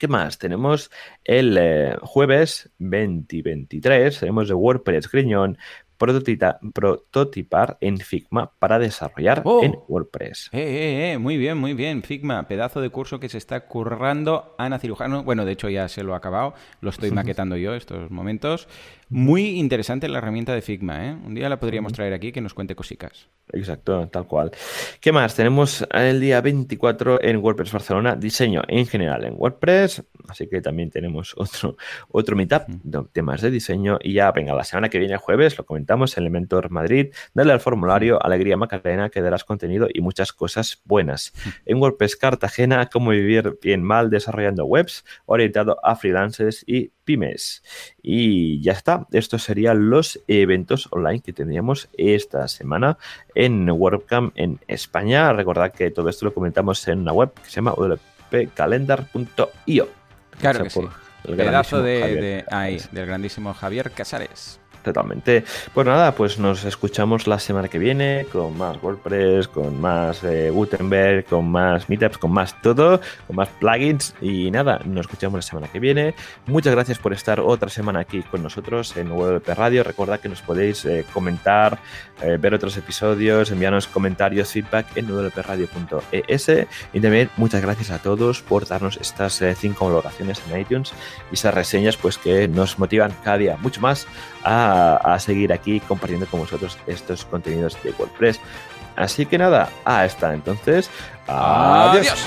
[0.00, 0.38] ¿Qué más?
[0.38, 0.90] Tenemos
[1.24, 5.58] el eh, jueves 2023, tenemos de WordPress Griñón,
[5.98, 9.62] prototipar en Figma para desarrollar Oh.
[9.62, 10.48] en WordPress.
[10.52, 12.02] Eh, eh, eh, muy bien, muy bien.
[12.02, 15.22] Figma, pedazo de curso que se está currando Ana Cirujano.
[15.22, 18.68] Bueno, de hecho ya se lo ha acabado, lo estoy maquetando yo estos momentos.
[19.12, 21.12] Muy interesante la herramienta de Figma, ¿eh?
[21.12, 23.28] Un día la podríamos traer aquí que nos cuente cositas.
[23.52, 24.52] Exacto, tal cual.
[25.00, 25.34] ¿Qué más?
[25.34, 30.90] Tenemos el día 24 en WordPress Barcelona, diseño en general en WordPress, así que también
[30.90, 31.76] tenemos otro,
[32.08, 33.98] otro meetup, de temas de diseño.
[34.00, 38.24] Y ya, venga, la semana que viene, jueves, lo comentamos, Elementor Madrid, dale al formulario,
[38.24, 41.32] Alegría Macarena, que darás contenido y muchas cosas buenas.
[41.66, 47.64] En WordPress Cartagena, cómo vivir bien mal desarrollando webs, orientado a freelancers y pymes.
[48.02, 52.98] Y ya está, estos serían los eventos online que tendríamos esta semana
[53.34, 55.32] en WordCamp en España.
[55.32, 59.88] Recordad que todo esto lo comentamos en una web que se llama wpcalendar.io.
[60.40, 60.80] Claro que sí.
[61.24, 64.59] el Pedazo de, ahí, del grandísimo Javier Casares.
[64.82, 65.44] Totalmente.
[65.74, 70.50] Pues nada, pues nos escuchamos la semana que viene con más WordPress, con más eh,
[70.50, 75.42] Gutenberg, con más meetups, con más todo, con más plugins y nada, nos escuchamos la
[75.42, 76.14] semana que viene.
[76.46, 79.84] Muchas gracias por estar otra semana aquí con nosotros en WP Radio.
[79.84, 81.78] Recordad que nos podéis eh, comentar,
[82.22, 86.50] eh, ver otros episodios, enviarnos comentarios, feedback en wpradio.es
[86.92, 90.92] y también muchas gracias a todos por darnos estas cinco valoraciones en iTunes
[91.30, 94.06] y esas reseñas pues que nos motivan cada día mucho más
[94.70, 98.40] a, seguir aquí compartiendo con vosotros estos contenidos de WordPress.
[98.96, 100.90] Así que nada, hasta entonces.
[101.26, 102.26] adiós.